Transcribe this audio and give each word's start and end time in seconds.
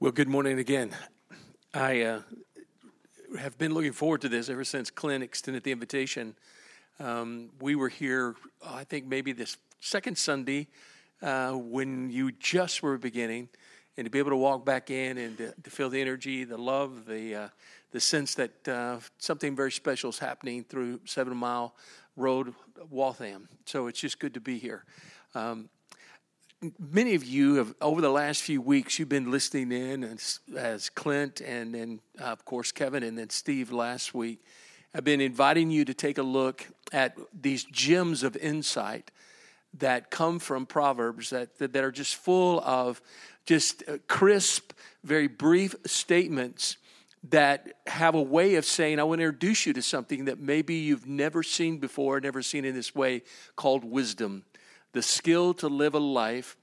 Well, 0.00 0.12
good 0.12 0.28
morning 0.28 0.60
again. 0.60 0.92
I 1.74 2.02
uh, 2.02 2.22
have 3.36 3.58
been 3.58 3.74
looking 3.74 3.90
forward 3.90 4.20
to 4.20 4.28
this 4.28 4.48
ever 4.48 4.62
since 4.62 4.92
Clint 4.92 5.24
extended 5.24 5.64
the 5.64 5.72
invitation. 5.72 6.36
Um, 7.00 7.50
we 7.60 7.74
were 7.74 7.88
here, 7.88 8.36
I 8.64 8.84
think 8.84 9.06
maybe 9.06 9.32
this 9.32 9.56
second 9.80 10.16
Sunday 10.16 10.68
uh, 11.20 11.54
when 11.54 12.10
you 12.10 12.30
just 12.30 12.80
were 12.80 12.96
beginning, 12.96 13.48
and 13.96 14.04
to 14.04 14.10
be 14.10 14.20
able 14.20 14.30
to 14.30 14.36
walk 14.36 14.64
back 14.64 14.92
in 14.92 15.18
and 15.18 15.36
to, 15.38 15.52
to 15.64 15.68
feel 15.68 15.90
the 15.90 16.00
energy, 16.00 16.44
the 16.44 16.56
love, 16.56 17.06
the 17.06 17.34
uh, 17.34 17.48
the 17.90 17.98
sense 17.98 18.36
that 18.36 18.68
uh, 18.68 19.00
something 19.18 19.56
very 19.56 19.72
special 19.72 20.10
is 20.10 20.20
happening 20.20 20.62
through 20.62 21.00
Seven 21.06 21.36
Mile 21.36 21.74
Road, 22.14 22.54
Waltham. 22.88 23.48
So 23.64 23.88
it's 23.88 23.98
just 23.98 24.20
good 24.20 24.34
to 24.34 24.40
be 24.40 24.58
here. 24.58 24.84
Um, 25.34 25.68
many 26.78 27.14
of 27.14 27.24
you 27.24 27.56
have 27.56 27.74
over 27.80 28.00
the 28.00 28.10
last 28.10 28.42
few 28.42 28.60
weeks 28.60 28.98
you've 28.98 29.08
been 29.08 29.30
listening 29.30 29.70
in 29.70 30.02
as, 30.02 30.40
as 30.56 30.90
clint 30.90 31.40
and 31.40 31.74
then 31.74 32.00
uh, 32.20 32.24
of 32.24 32.44
course 32.44 32.72
kevin 32.72 33.02
and 33.02 33.16
then 33.16 33.30
steve 33.30 33.70
last 33.70 34.12
week 34.12 34.40
i've 34.94 35.04
been 35.04 35.20
inviting 35.20 35.70
you 35.70 35.84
to 35.84 35.94
take 35.94 36.18
a 36.18 36.22
look 36.22 36.66
at 36.92 37.16
these 37.40 37.64
gems 37.64 38.24
of 38.24 38.36
insight 38.36 39.10
that 39.74 40.10
come 40.10 40.38
from 40.38 40.66
proverbs 40.66 41.30
that, 41.30 41.58
that, 41.58 41.72
that 41.72 41.84
are 41.84 41.92
just 41.92 42.16
full 42.16 42.60
of 42.62 43.00
just 43.46 43.84
uh, 43.88 43.98
crisp 44.08 44.72
very 45.04 45.28
brief 45.28 45.76
statements 45.86 46.76
that 47.30 47.74
have 47.88 48.14
a 48.14 48.22
way 48.22 48.54
of 48.54 48.64
saying, 48.64 49.00
I 49.00 49.02
want 49.02 49.18
to 49.18 49.24
introduce 49.24 49.66
you 49.66 49.72
to 49.72 49.82
something 49.82 50.26
that 50.26 50.38
maybe 50.38 50.76
you've 50.76 51.06
never 51.06 51.42
seen 51.42 51.78
before, 51.78 52.20
never 52.20 52.42
seen 52.42 52.64
in 52.64 52.76
this 52.76 52.94
way, 52.94 53.22
called 53.56 53.84
wisdom 53.84 54.44
the 54.92 55.02
skill 55.02 55.54
to 55.54 55.68
live 55.68 55.94
a 55.94 56.00
life 56.00 56.56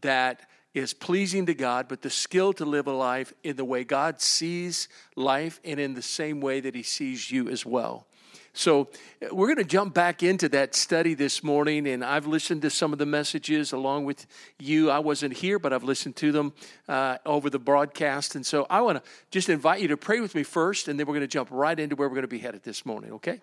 that 0.00 0.48
is 0.74 0.92
pleasing 0.92 1.46
to 1.46 1.54
God, 1.54 1.86
but 1.88 2.02
the 2.02 2.10
skill 2.10 2.52
to 2.54 2.64
live 2.64 2.88
a 2.88 2.92
life 2.92 3.32
in 3.44 3.56
the 3.56 3.64
way 3.64 3.84
God 3.84 4.20
sees 4.20 4.88
life 5.16 5.60
and 5.64 5.78
in 5.78 5.94
the 5.94 6.02
same 6.02 6.40
way 6.40 6.60
that 6.60 6.74
He 6.74 6.82
sees 6.82 7.30
you 7.30 7.48
as 7.48 7.64
well. 7.64 8.06
So, 8.56 8.88
we're 9.32 9.48
going 9.48 9.58
to 9.58 9.64
jump 9.64 9.94
back 9.94 10.22
into 10.22 10.48
that 10.50 10.76
study 10.76 11.14
this 11.14 11.42
morning, 11.42 11.88
and 11.88 12.04
I've 12.04 12.28
listened 12.28 12.62
to 12.62 12.70
some 12.70 12.92
of 12.92 13.00
the 13.00 13.06
messages 13.06 13.72
along 13.72 14.04
with 14.04 14.26
you. 14.60 14.90
I 14.90 15.00
wasn't 15.00 15.34
here, 15.34 15.58
but 15.58 15.72
I've 15.72 15.82
listened 15.82 16.14
to 16.16 16.30
them 16.30 16.52
uh, 16.88 17.18
over 17.26 17.50
the 17.50 17.58
broadcast. 17.58 18.36
And 18.36 18.46
so, 18.46 18.64
I 18.70 18.80
want 18.82 19.02
to 19.02 19.10
just 19.32 19.48
invite 19.48 19.80
you 19.80 19.88
to 19.88 19.96
pray 19.96 20.20
with 20.20 20.36
me 20.36 20.44
first, 20.44 20.86
and 20.86 20.98
then 20.98 21.06
we're 21.06 21.14
going 21.14 21.22
to 21.22 21.26
jump 21.26 21.48
right 21.50 21.78
into 21.78 21.96
where 21.96 22.08
we're 22.08 22.14
going 22.14 22.22
to 22.22 22.28
be 22.28 22.38
headed 22.38 22.62
this 22.62 22.86
morning, 22.86 23.12
okay? 23.14 23.40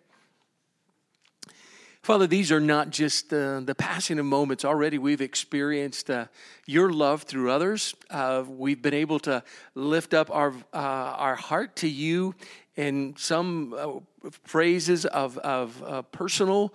Father, 2.04 2.26
these 2.26 2.52
are 2.52 2.60
not 2.60 2.90
just 2.90 3.32
uh, 3.32 3.60
the 3.60 3.76
passing 3.76 4.18
of 4.18 4.26
moments. 4.26 4.66
Already 4.66 4.98
we've 4.98 5.22
experienced 5.22 6.10
uh, 6.10 6.26
your 6.66 6.92
love 6.92 7.24
through 7.24 7.52
others. 7.52 7.94
Uh, 8.10 8.44
we've 8.48 8.82
been 8.82 8.96
able 8.96 9.20
to 9.20 9.44
lift 9.76 10.16
up 10.16 10.32
our, 10.32 10.52
uh, 10.74 10.78
our 10.78 11.36
heart 11.36 11.76
to 11.76 11.88
you 11.88 12.34
in 12.76 13.14
some 13.18 13.76
uh, 13.78 14.30
phrases 14.46 15.06
of, 15.06 15.38
of 15.40 15.84
uh, 15.84 16.02
personal 16.02 16.74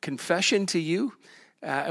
confession 0.00 0.64
to 0.64 0.78
you. 0.78 1.12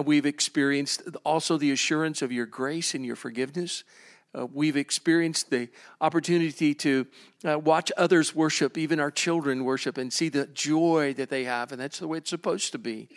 we've 0.04 0.26
experienced 0.26 1.04
also 1.24 1.58
the 1.58 1.72
assurance 1.72 2.24
of 2.24 2.32
your 2.32 2.48
grace 2.48 2.96
and 2.96 3.06
your 3.06 3.16
forgiveness. 3.16 3.84
Uh, 4.36 4.48
we've 4.54 4.76
experienced 4.76 5.50
the 5.50 5.70
opportunity 6.02 6.74
to 6.74 7.08
uh, 7.46 7.58
watch 7.58 7.92
others 7.96 8.36
worship, 8.36 8.78
even 8.78 9.00
our 9.00 9.12
children 9.12 9.64
worship, 9.64 9.98
and 9.98 10.12
see 10.12 10.30
the 10.30 10.48
joy 10.48 11.14
that 11.14 11.30
they 11.30 11.46
have, 11.46 11.72
and 11.72 11.80
that's 11.80 12.00
the 12.00 12.08
way 12.08 12.18
it's 12.18 12.30
supposed 12.30 12.72
to 12.72 12.78
be. 12.78 13.08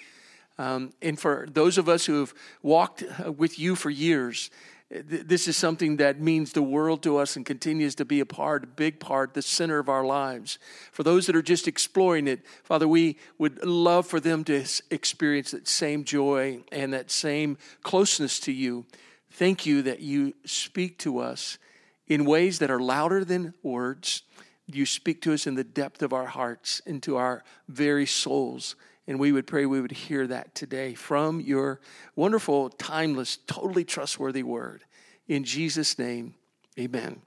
Um, 0.58 0.92
and 1.00 1.18
for 1.18 1.46
those 1.50 1.78
of 1.78 1.88
us 1.88 2.06
who 2.06 2.20
have 2.20 2.34
walked 2.62 3.04
uh, 3.24 3.32
with 3.32 3.58
you 3.58 3.76
for 3.76 3.90
years, 3.90 4.50
th- 4.90 5.24
this 5.24 5.46
is 5.46 5.56
something 5.56 5.96
that 5.96 6.20
means 6.20 6.52
the 6.52 6.62
world 6.62 7.02
to 7.04 7.16
us 7.16 7.36
and 7.36 7.46
continues 7.46 7.94
to 7.96 8.04
be 8.04 8.20
a 8.20 8.26
part, 8.26 8.64
a 8.64 8.66
big 8.66 8.98
part, 8.98 9.34
the 9.34 9.42
center 9.42 9.78
of 9.78 9.88
our 9.88 10.04
lives. 10.04 10.58
For 10.92 11.04
those 11.04 11.26
that 11.26 11.36
are 11.36 11.42
just 11.42 11.68
exploring 11.68 12.26
it, 12.26 12.40
Father, 12.64 12.88
we 12.88 13.18
would 13.38 13.64
love 13.64 14.06
for 14.06 14.18
them 14.20 14.44
to 14.44 14.64
experience 14.90 15.52
that 15.52 15.68
same 15.68 16.04
joy 16.04 16.60
and 16.72 16.92
that 16.92 17.10
same 17.10 17.56
closeness 17.82 18.40
to 18.40 18.52
you. 18.52 18.84
Thank 19.30 19.66
you 19.66 19.82
that 19.82 20.00
you 20.00 20.34
speak 20.44 20.98
to 20.98 21.18
us 21.18 21.58
in 22.06 22.24
ways 22.24 22.58
that 22.58 22.70
are 22.70 22.80
louder 22.80 23.24
than 23.24 23.54
words. 23.62 24.22
You 24.66 24.86
speak 24.86 25.22
to 25.22 25.32
us 25.32 25.46
in 25.46 25.54
the 25.54 25.64
depth 25.64 26.02
of 26.02 26.12
our 26.12 26.26
hearts, 26.26 26.80
into 26.86 27.16
our 27.16 27.44
very 27.68 28.06
souls. 28.06 28.76
And 29.06 29.18
we 29.18 29.32
would 29.32 29.46
pray 29.46 29.64
we 29.64 29.80
would 29.80 29.92
hear 29.92 30.26
that 30.26 30.54
today 30.54 30.94
from 30.94 31.40
your 31.40 31.80
wonderful, 32.14 32.68
timeless, 32.68 33.38
totally 33.46 33.84
trustworthy 33.84 34.42
word. 34.42 34.84
In 35.28 35.44
Jesus' 35.44 35.98
name, 35.98 36.34
amen. 36.78 37.22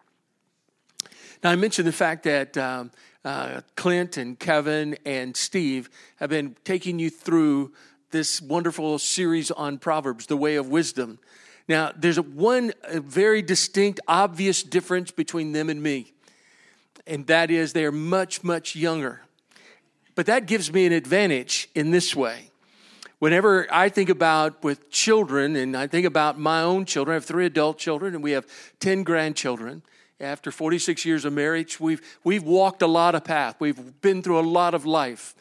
Now, 1.44 1.50
I 1.50 1.56
mentioned 1.56 1.88
the 1.88 1.92
fact 1.92 2.24
that 2.24 2.56
um, 2.58 2.92
uh, 3.26 3.62
Clint 3.76 4.18
and 4.18 4.38
Kevin 4.38 4.96
and 5.06 5.36
Steve 5.36 5.90
have 6.18 6.30
been 6.30 6.56
taking 6.64 7.00
you 7.00 7.10
through 7.10 7.74
this 8.12 8.42
wonderful 8.42 9.00
series 9.00 9.50
on 9.50 9.80
Proverbs, 9.80 10.28
the 10.28 10.38
way 10.38 10.56
of 10.56 10.68
wisdom. 10.68 11.18
Now, 11.68 11.92
there's 11.96 12.20
one 12.20 12.74
very 12.90 13.42
distinct, 13.42 14.00
obvious 14.08 14.64
difference 14.64 15.12
between 15.12 15.52
them 15.52 15.70
and 15.70 15.82
me, 15.82 16.14
and 17.08 17.26
that 17.28 17.52
is 17.52 17.74
they're 17.74 17.92
much, 17.92 18.44
much 18.44 18.76
younger. 18.76 19.22
But 20.16 20.26
that 20.26 20.46
gives 20.46 20.72
me 20.72 20.86
an 20.86 20.94
advantage 20.94 21.70
in 21.74 21.92
this 21.92 22.16
way. 22.16 22.52
Whenever 23.20 23.68
I 23.72 23.90
think 23.90 24.10
about 24.10 24.64
with 24.64 24.90
children, 24.90 25.56
and 25.56 25.78
I 25.78 25.88
think 25.88 26.08
about 26.08 26.40
my 26.40 26.62
own 26.64 26.86
children, 26.86 27.14
I 27.14 27.18
have 27.18 27.26
three 27.26 27.46
adult 27.46 27.78
children, 27.78 28.16
and 28.16 28.24
we 28.24 28.32
have 28.32 28.48
10 28.80 29.04
grandchildren. 29.04 29.84
After 30.20 30.52
46 30.52 31.06
years 31.06 31.26
of 31.26 31.34
marriage, 31.34 31.80
we've, 31.80 32.02
we've 32.24 32.44
walked 32.44 32.82
a 32.82 32.88
lot 32.88 33.16
of 33.16 33.24
path. 33.24 33.56
We've 33.60 34.02
been 34.02 34.22
through 34.22 34.40
a 34.40 34.42
lot 34.42 34.74
of 34.74 34.86
life. 34.86 35.36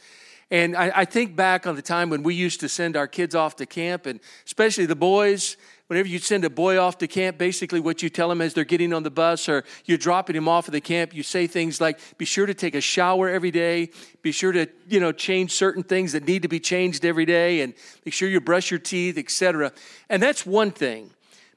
And 0.50 0.76
I, 0.76 0.92
I, 0.94 1.04
think 1.04 1.36
back 1.36 1.66
on 1.66 1.76
the 1.76 1.82
time 1.82 2.10
when 2.10 2.22
we 2.22 2.34
used 2.34 2.60
to 2.60 2.68
send 2.68 2.96
our 2.96 3.06
kids 3.06 3.34
off 3.34 3.56
to 3.56 3.66
camp, 3.66 4.04
and 4.06 4.20
especially 4.44 4.84
the 4.84 4.96
boys, 4.96 5.56
whenever 5.90 6.06
you 6.06 6.20
send 6.20 6.44
a 6.44 6.50
boy 6.50 6.78
off 6.78 6.98
to 6.98 7.08
camp, 7.08 7.36
basically 7.36 7.80
what 7.80 8.00
you 8.00 8.08
tell 8.08 8.28
them 8.28 8.40
as 8.40 8.54
they're 8.54 8.62
getting 8.62 8.92
on 8.92 9.02
the 9.02 9.10
bus 9.10 9.48
or 9.48 9.64
you're 9.86 9.98
dropping 9.98 10.36
him 10.36 10.46
off 10.46 10.68
at 10.68 10.72
the 10.72 10.80
camp, 10.80 11.12
you 11.12 11.24
say 11.24 11.48
things 11.48 11.80
like, 11.80 11.98
be 12.16 12.24
sure 12.24 12.46
to 12.46 12.54
take 12.54 12.76
a 12.76 12.80
shower 12.80 13.28
every 13.28 13.50
day, 13.50 13.90
be 14.22 14.30
sure 14.30 14.52
to, 14.52 14.68
you 14.86 15.00
know, 15.00 15.10
change 15.10 15.50
certain 15.50 15.82
things 15.82 16.12
that 16.12 16.28
need 16.28 16.42
to 16.42 16.48
be 16.48 16.60
changed 16.60 17.04
every 17.04 17.24
day, 17.24 17.60
and 17.62 17.74
make 18.06 18.14
sure 18.14 18.28
you 18.28 18.40
brush 18.40 18.70
your 18.70 18.78
teeth, 18.78 19.18
etc. 19.18 19.72
And 20.08 20.22
that's 20.22 20.46
one 20.46 20.70
thing. 20.70 21.10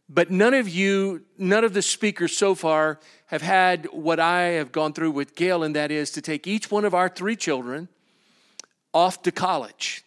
But 0.09 0.31
none 0.31 0.55
of 0.55 0.67
you, 0.67 1.25
none 1.37 1.63
of 1.63 1.75
the 1.75 1.83
speakers 1.83 2.35
so 2.35 2.55
far 2.55 2.99
have 3.27 3.43
had 3.43 3.85
what 3.91 4.19
I 4.19 4.41
have 4.57 4.71
gone 4.71 4.93
through 4.93 5.11
with 5.11 5.35
Gail, 5.35 5.61
and 5.61 5.75
that 5.75 5.91
is 5.91 6.09
to 6.09 6.23
take 6.23 6.47
each 6.47 6.71
one 6.71 6.85
of 6.85 6.95
our 6.95 7.07
three 7.07 7.35
children 7.35 7.87
off 8.95 9.21
to 9.21 9.31
college 9.31 10.03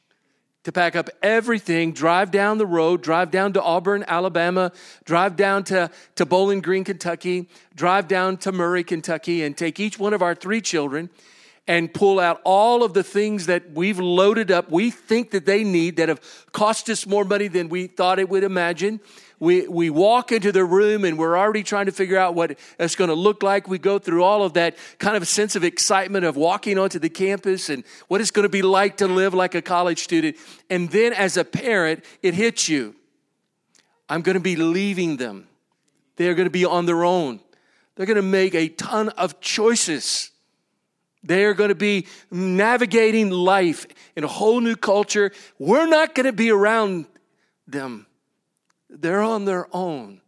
to 0.66 0.72
pack 0.72 0.97
up 0.97 1.09
everything, 1.22 1.93
drive 1.93 2.32
down 2.32 2.59
the 2.59 2.66
road, 2.66 3.00
drive 3.00 3.31
down 3.31 3.53
to 3.53 3.62
Auburn, 3.62 4.04
Alabama, 4.09 4.72
drive 5.04 5.37
down 5.37 5.62
to, 5.62 5.88
to 6.16 6.27
Bowling 6.27 6.60
Green, 6.60 6.82
Kentucky, 6.82 7.49
drive 7.77 8.09
down 8.09 8.37
to 8.38 8.50
Murray, 8.50 8.82
Kentucky, 8.82 9.44
and 9.44 9.56
take 9.56 9.78
each 9.78 9.97
one 9.97 10.12
of 10.12 10.22
our 10.22 10.34
three 10.34 10.60
children 10.60 11.09
and 11.69 11.94
pull 11.94 12.19
out 12.19 12.41
all 12.43 12.82
of 12.82 12.94
the 12.94 13.05
things 13.05 13.47
that 13.47 13.71
we've 13.75 14.00
loaded 14.00 14.50
up, 14.50 14.69
we 14.69 14.91
think 14.91 15.31
that 15.31 15.47
they 15.47 15.62
need 15.62 15.99
that 15.99 16.09
have 16.09 16.21
cost 16.50 16.91
us 16.91 17.06
more 17.06 17.25
money 17.25 17.47
than 17.47 17.69
we 17.69 17.87
thought 17.87 18.19
it 18.19 18.28
would 18.28 18.43
imagine 18.43 18.99
we, 19.38 19.69
we 19.69 19.91
walk 19.91 20.32
into 20.32 20.50
the 20.50 20.64
room 20.64 21.04
and 21.04 21.19
we're 21.19 21.36
already 21.36 21.62
trying 21.62 21.86
to 21.86 21.92
figure 21.92 22.16
out 22.16 22.34
what 22.34 22.58
it's 22.78 22.97
going 22.97 23.08
to 23.08 23.14
look 23.14 23.42
like. 23.42 23.69
We 23.69 23.78
go 23.78 23.98
through 23.98 24.22
all 24.24 24.42
of 24.42 24.54
that 24.54 24.76
kind 24.98 25.16
of 25.16 25.28
sense 25.28 25.56
of 25.56 25.64
excitement 25.64 26.24
of 26.24 26.36
walking 26.36 26.78
onto 26.78 26.98
the 26.98 27.10
campus 27.10 27.69
and 27.69 27.84
what 28.08 28.20
it's 28.20 28.30
going 28.30 28.44
to 28.44 28.50
be 28.50 28.62
like 28.62 28.98
to 28.98 29.06
live 29.06 29.34
like 29.34 29.54
a 29.54 29.60
college 29.60 30.02
student. 30.02 30.36
And 30.70 30.91
then 30.91 31.12
as 31.12 31.36
a 31.36 31.44
parent, 31.44 32.04
it 32.22 32.34
hits 32.34 32.69
you. 32.69 32.94
I'm 34.08 34.22
going 34.22 34.34
to 34.34 34.41
be 34.41 34.56
leaving 34.56 35.19
them. 35.19 35.48
They're 36.16 36.34
going 36.34 36.46
to 36.46 36.50
be 36.50 36.64
on 36.64 36.86
their 36.86 37.04
own. 37.04 37.41
They're 37.94 38.06
going 38.06 38.16
to 38.16 38.22
make 38.22 38.55
a 38.55 38.69
ton 38.69 39.11
of 39.11 39.40
choices. 39.40 40.31
They're 41.22 41.55
going 41.55 41.69
to 41.69 41.75
be 41.75 42.06
navigating 42.31 43.31
life 43.31 43.87
in 44.14 44.25
a 44.25 44.28
whole 44.28 44.61
new 44.61 44.76
culture. 44.76 45.32
We're 45.58 45.87
not 45.87 46.14
going 46.14 46.26
to 46.26 46.32
be 46.32 46.50
around 46.50 47.06
them. 47.66 48.06
They're 48.88 49.23
on 49.23 49.44
their 49.44 49.69
own. 49.75 50.21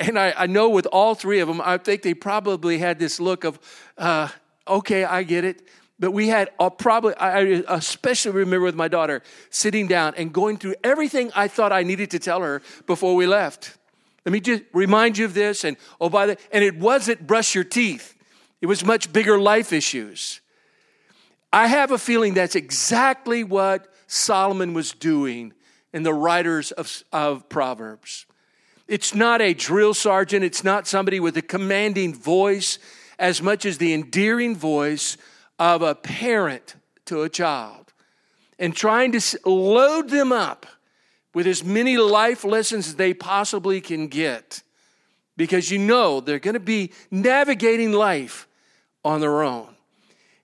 And 0.00 0.18
I, 0.18 0.34
I 0.36 0.46
know 0.46 0.68
with 0.68 0.86
all 0.86 1.14
three 1.14 1.40
of 1.40 1.48
them, 1.48 1.60
I 1.60 1.78
think 1.78 2.02
they 2.02 2.14
probably 2.14 2.78
had 2.78 2.98
this 2.98 3.20
look 3.20 3.44
of, 3.44 3.60
uh, 3.96 4.28
okay, 4.66 5.04
I 5.04 5.22
get 5.22 5.44
it. 5.44 5.68
But 5.98 6.10
we 6.10 6.26
had 6.26 6.50
a 6.58 6.68
probably, 6.68 7.14
I 7.14 7.40
especially 7.68 8.32
remember 8.32 8.64
with 8.64 8.74
my 8.74 8.88
daughter 8.88 9.22
sitting 9.50 9.86
down 9.86 10.14
and 10.16 10.32
going 10.32 10.56
through 10.56 10.74
everything 10.82 11.30
I 11.36 11.46
thought 11.46 11.70
I 11.70 11.84
needed 11.84 12.10
to 12.10 12.18
tell 12.18 12.40
her 12.40 12.60
before 12.86 13.14
we 13.14 13.26
left. 13.26 13.78
Let 14.26 14.32
me 14.32 14.40
just 14.40 14.64
remind 14.72 15.18
you 15.18 15.24
of 15.24 15.34
this, 15.34 15.64
and 15.64 15.76
oh, 16.00 16.08
by 16.08 16.26
the, 16.26 16.36
and 16.50 16.64
it 16.64 16.76
wasn't 16.76 17.26
brush 17.26 17.54
your 17.54 17.64
teeth. 17.64 18.16
It 18.60 18.66
was 18.66 18.84
much 18.84 19.12
bigger 19.12 19.38
life 19.38 19.72
issues. 19.72 20.40
I 21.52 21.66
have 21.66 21.90
a 21.90 21.98
feeling 21.98 22.34
that's 22.34 22.56
exactly 22.56 23.44
what 23.44 23.92
Solomon 24.06 24.74
was 24.74 24.92
doing 24.92 25.52
and 25.92 26.04
the 26.04 26.14
writers 26.14 26.72
of, 26.72 27.04
of 27.12 27.48
Proverbs. 27.48 28.26
It's 28.88 29.14
not 29.14 29.40
a 29.40 29.54
drill 29.54 29.94
sergeant, 29.94 30.44
it's 30.44 30.64
not 30.64 30.86
somebody 30.86 31.20
with 31.20 31.36
a 31.36 31.42
commanding 31.42 32.14
voice 32.14 32.78
as 33.18 33.40
much 33.40 33.64
as 33.64 33.78
the 33.78 33.94
endearing 33.94 34.56
voice 34.56 35.16
of 35.58 35.82
a 35.82 35.94
parent 35.94 36.74
to 37.06 37.22
a 37.22 37.28
child 37.28 37.92
and 38.58 38.74
trying 38.74 39.12
to 39.12 39.38
load 39.44 40.08
them 40.08 40.32
up 40.32 40.66
with 41.34 41.46
as 41.46 41.64
many 41.64 41.96
life 41.96 42.44
lessons 42.44 42.88
as 42.88 42.94
they 42.96 43.14
possibly 43.14 43.80
can 43.80 44.08
get 44.08 44.62
because 45.36 45.70
you 45.70 45.78
know 45.78 46.20
they're 46.20 46.38
going 46.38 46.54
to 46.54 46.60
be 46.60 46.92
navigating 47.10 47.92
life 47.92 48.46
on 49.04 49.20
their 49.20 49.42
own. 49.42 49.71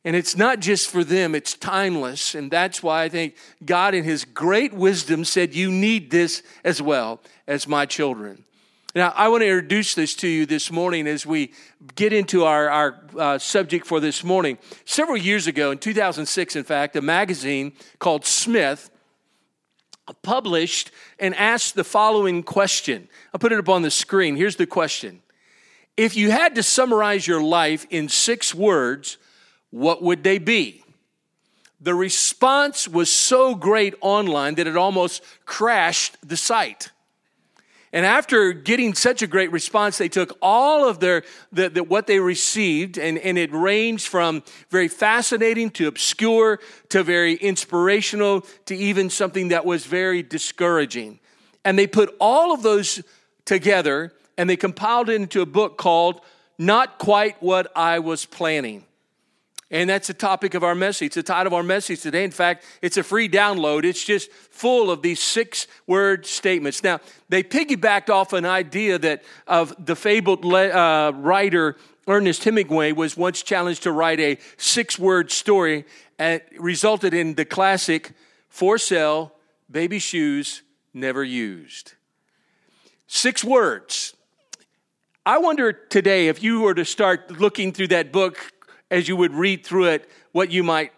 And 0.09 0.17
it's 0.17 0.39
not 0.39 0.61
just 0.61 0.89
for 0.89 1.05
them, 1.05 1.35
it's 1.35 1.53
timeless. 1.53 2.35
And 2.35 2.51
that's 2.51 2.83
why 2.83 3.03
I 3.03 3.11
think 3.11 3.37
God, 3.63 3.93
in 3.93 4.05
His 4.05 4.25
great 4.25 4.73
wisdom, 4.73 5.23
said, 5.23 5.55
You 5.55 5.71
need 5.71 6.11
this 6.11 6.43
as 6.65 6.81
well 6.81 7.21
as 7.47 7.69
my 7.69 7.85
children. 7.85 8.43
Now, 8.95 9.13
I 9.15 9.29
want 9.29 9.43
to 9.43 9.47
introduce 9.47 9.95
this 9.95 10.15
to 10.15 10.27
you 10.27 10.47
this 10.47 10.73
morning 10.73 11.07
as 11.07 11.27
we 11.27 11.53
get 11.95 12.15
into 12.15 12.45
our, 12.45 12.71
our 12.71 13.05
uh, 13.19 13.37
subject 13.37 13.87
for 13.87 14.01
this 14.01 14.25
morning. 14.25 14.57
Several 14.87 15.19
years 15.19 15.47
ago, 15.47 15.73
in 15.73 15.77
2006, 15.77 16.57
in 16.57 16.65
fact, 16.65 16.97
a 16.97 17.03
magazine 17.03 17.75
called 17.99 18.25
Smith 18.25 18.89
published 20.23 20.91
and 21.19 21.35
asked 21.35 21.75
the 21.75 21.85
following 21.85 22.43
question. 22.43 23.11
I'll 23.35 23.41
put 23.41 23.53
it 23.53 23.59
up 23.59 23.69
on 23.69 23.83
the 23.83 23.91
screen. 23.91 24.37
Here's 24.37 24.57
the 24.57 24.67
question 24.67 25.21
If 25.99 26.17
you 26.17 26.31
had 26.31 26.55
to 26.55 26.63
summarize 26.63 27.27
your 27.27 27.43
life 27.43 27.87
in 27.91 28.09
six 28.09 28.55
words, 28.55 29.19
what 29.71 30.03
would 30.03 30.25
they 30.25 30.39
be? 30.39 30.83
The 31.81 31.95
response 31.95 32.89
was 32.89 33.11
so 33.11 33.55
great 33.55 33.95
online 34.01 34.57
that 34.57 34.67
it 34.67 34.77
almost 34.77 35.23
crashed 35.45 36.17
the 36.27 36.37
site. 36.37 36.91
And 37.93 38.05
after 38.05 38.53
getting 38.53 38.93
such 38.93 39.23
a 39.23 39.27
great 39.27 39.51
response, 39.51 39.97
they 39.97 40.11
took 40.11 40.37
all 40.43 40.87
of 40.87 41.01
their 41.01 41.23
the, 41.53 41.71
the, 41.71 41.83
what 41.83 42.07
they 42.07 42.19
received, 42.19 42.99
and, 42.99 43.17
and 43.19 43.39
it 43.39 43.51
ranged 43.53 44.09
from 44.09 44.43
very 44.69 44.89
fascinating 44.89 45.71
to 45.71 45.87
obscure 45.87 46.59
to 46.91 47.03
very 47.03 47.35
inspirational 47.35 48.45
to 48.67 48.77
even 48.77 49.09
something 49.09 49.49
that 49.49 49.65
was 49.65 49.87
very 49.87 50.23
discouraging. 50.23 51.19
And 51.65 51.79
they 51.79 51.87
put 51.87 52.15
all 52.21 52.53
of 52.53 52.63
those 52.63 53.03
together 53.47 54.13
and 54.37 54.49
they 54.49 54.57
compiled 54.57 55.09
it 55.09 55.15
into 55.15 55.41
a 55.41 55.47
book 55.47 55.79
called 55.79 56.21
Not 56.59 56.99
Quite 56.99 57.43
What 57.43 57.73
I 57.75 57.99
Was 58.01 58.27
Planning. 58.27 58.85
And 59.71 59.91
that's 59.91 60.09
the 60.09 60.15
topic 60.15 60.55
of 60.55 60.65
our 60.65 60.75
message, 60.75 61.15
the 61.15 61.23
title 61.23 61.49
of 61.49 61.55
our 61.55 61.63
message 61.63 62.01
today. 62.01 62.25
In 62.25 62.31
fact, 62.31 62.65
it's 62.81 62.97
a 62.97 63.03
free 63.03 63.29
download. 63.29 63.85
It's 63.85 64.03
just 64.03 64.31
full 64.33 64.91
of 64.91 65.03
these 65.03 65.21
six 65.21 65.67
word 65.87 66.25
statements. 66.25 66.83
Now, 66.83 67.01
they 67.29 67.43
piggybacked 67.43 68.09
off 68.09 68.33
an 68.33 68.47
idea 68.47 68.99
that 68.99 69.23
of 69.47 69.75
the 69.85 69.95
fabled 69.95 70.45
uh, 70.47 71.13
writer 71.15 71.77
Ernest 72.07 72.45
Hemingway 72.45 72.93
was 72.93 73.19
once 73.19 73.43
challenged 73.43 73.83
to 73.83 73.93
write 73.93 74.19
a 74.21 74.39
six 74.57 74.99
word 74.99 75.31
story 75.31 75.85
and 76.19 76.41
resulted 76.59 77.13
in 77.13 77.35
the 77.35 77.45
classic 77.45 78.13
for 78.49 78.79
sale, 78.79 79.35
baby 79.71 79.99
shoes, 79.99 80.63
never 80.95 81.23
used. 81.23 81.93
Six 83.07 83.45
words. 83.45 84.15
I 85.27 85.37
wonder 85.37 85.73
today 85.73 86.29
if 86.29 86.43
you 86.43 86.63
were 86.63 86.75
to 86.75 86.87
start 86.87 87.39
looking 87.39 87.73
through 87.73 87.89
that 87.89 88.11
book 88.11 88.39
as 88.91 89.09
you 89.09 89.17
would 89.17 89.35
read 89.35 89.65
through 89.65 89.87
it 89.87 90.09
what 90.33 90.51
you 90.51 90.63
might 90.63 90.93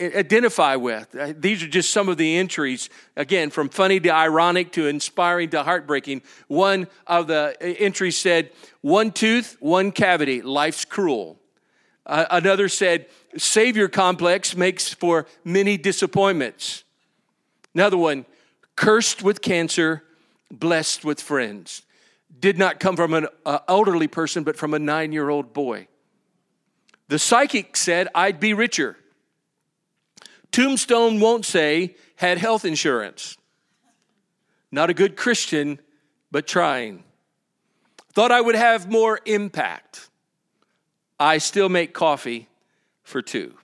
identify 0.00 0.76
with. 0.76 1.14
Uh, 1.14 1.32
these 1.36 1.62
are 1.62 1.68
just 1.68 1.90
some 1.90 2.08
of 2.08 2.16
the 2.16 2.36
entries, 2.36 2.90
again, 3.16 3.50
from 3.50 3.68
funny 3.68 4.00
to 4.00 4.10
ironic 4.10 4.72
to 4.72 4.86
inspiring 4.86 5.50
to 5.50 5.62
heartbreaking. 5.62 6.22
One 6.48 6.88
of 7.06 7.26
the 7.26 7.56
uh, 7.60 7.64
entries 7.64 8.18
said, 8.18 8.50
One 8.80 9.12
tooth, 9.12 9.56
one 9.60 9.92
cavity, 9.92 10.42
life's 10.42 10.84
cruel. 10.84 11.38
Uh, 12.06 12.26
another 12.30 12.68
said, 12.68 13.06
Savior 13.36 13.88
complex 13.88 14.56
makes 14.56 14.92
for 14.92 15.26
many 15.44 15.76
disappointments. 15.76 16.84
Another 17.74 17.96
one, 17.96 18.26
cursed 18.76 19.22
with 19.22 19.42
cancer, 19.42 20.04
blessed 20.50 21.04
with 21.04 21.20
friends. 21.20 21.82
Did 22.40 22.58
not 22.58 22.80
come 22.80 22.96
from 22.96 23.14
an 23.14 23.28
uh, 23.46 23.60
elderly 23.68 24.08
person, 24.08 24.44
but 24.44 24.56
from 24.56 24.74
a 24.74 24.78
nine 24.78 25.12
year 25.12 25.28
old 25.28 25.52
boy. 25.52 25.86
The 27.08 27.18
psychic 27.18 27.76
said, 27.76 28.08
I'd 28.14 28.40
be 28.40 28.54
richer. 28.54 28.96
Tombstone 30.52 31.20
won't 31.20 31.44
say, 31.44 31.96
had 32.16 32.38
health 32.38 32.64
insurance. 32.64 33.36
Not 34.70 34.90
a 34.90 34.94
good 34.94 35.16
Christian, 35.16 35.78
but 36.30 36.46
trying. 36.46 37.04
Thought 38.12 38.32
I 38.32 38.40
would 38.40 38.54
have 38.54 38.90
more 38.90 39.20
impact. 39.26 40.08
I 41.18 41.38
still 41.38 41.68
make 41.68 41.92
coffee 41.92 42.48
for 43.02 43.22
two. 43.22 43.54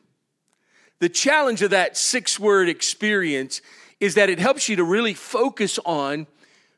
The 0.99 1.09
challenge 1.09 1.63
of 1.63 1.71
that 1.71 1.97
six 1.97 2.39
word 2.39 2.69
experience 2.69 3.63
is 4.01 4.15
that 4.15 4.29
it 4.29 4.39
helps 4.39 4.69
you 4.69 4.77
to 4.77 4.85
really 4.85 5.15
focus 5.15 5.79
on 5.85 6.27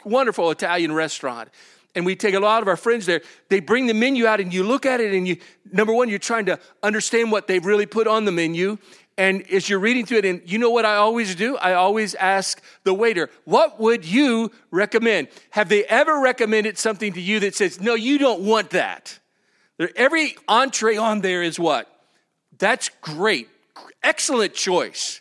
wonderful 0.05 0.51
Italian 0.51 0.93
restaurant. 0.93 1.51
And 1.95 2.07
we 2.07 2.17
take 2.17 2.35
a 2.35 2.41
lot 2.41 2.63
of 2.63 2.69
our 2.69 2.77
friends 2.77 3.05
there. 3.05 3.21
They 3.49 3.61
bring 3.61 3.87
the 3.87 3.95
menu 3.95 4.27
out 4.27 4.41
and 4.41 4.55
you 4.55 4.63
look 4.63 4.87
at 4.87 5.01
it 5.01 5.13
and 5.13 5.27
you, 5.29 5.37
number 5.73 5.93
one, 5.93 6.09
you're 6.09 6.19
trying 6.19 6.47
to 6.47 6.59
understand 6.83 7.33
what 7.33 7.49
they've 7.49 7.65
really 7.65 7.87
put 7.87 8.07
on 8.07 8.25
the 8.25 8.33
menu. 8.33 8.79
And 9.19 9.43
as 9.51 9.69
you're 9.69 9.81
reading 9.81 10.07
through 10.07 10.19
it, 10.19 10.25
and 10.25 10.41
you 10.51 10.59
know 10.59 10.71
what 10.71 10.87
I 10.87 10.97
always 10.97 11.35
do? 11.35 11.57
I 11.59 11.75
always 11.75 12.15
ask 12.15 12.63
the 12.85 12.95
waiter, 12.95 13.29
what 13.45 13.79
would 13.79 14.07
you 14.07 14.53
recommend? 14.71 15.29
Have 15.51 15.69
they 15.69 15.85
ever 15.85 16.21
recommended 16.21 16.79
something 16.79 17.13
to 17.13 17.21
you 17.21 17.41
that 17.41 17.55
says, 17.55 17.81
no, 17.81 17.95
you 17.95 18.19
don't 18.19 18.41
want 18.41 18.71
that? 18.71 19.19
Every 19.97 20.37
entree 20.49 20.97
on 20.97 21.21
there 21.21 21.43
is 21.43 21.59
what? 21.59 21.89
That's 22.57 22.89
great 23.03 23.49
excellent 24.03 24.55
choice. 24.55 25.21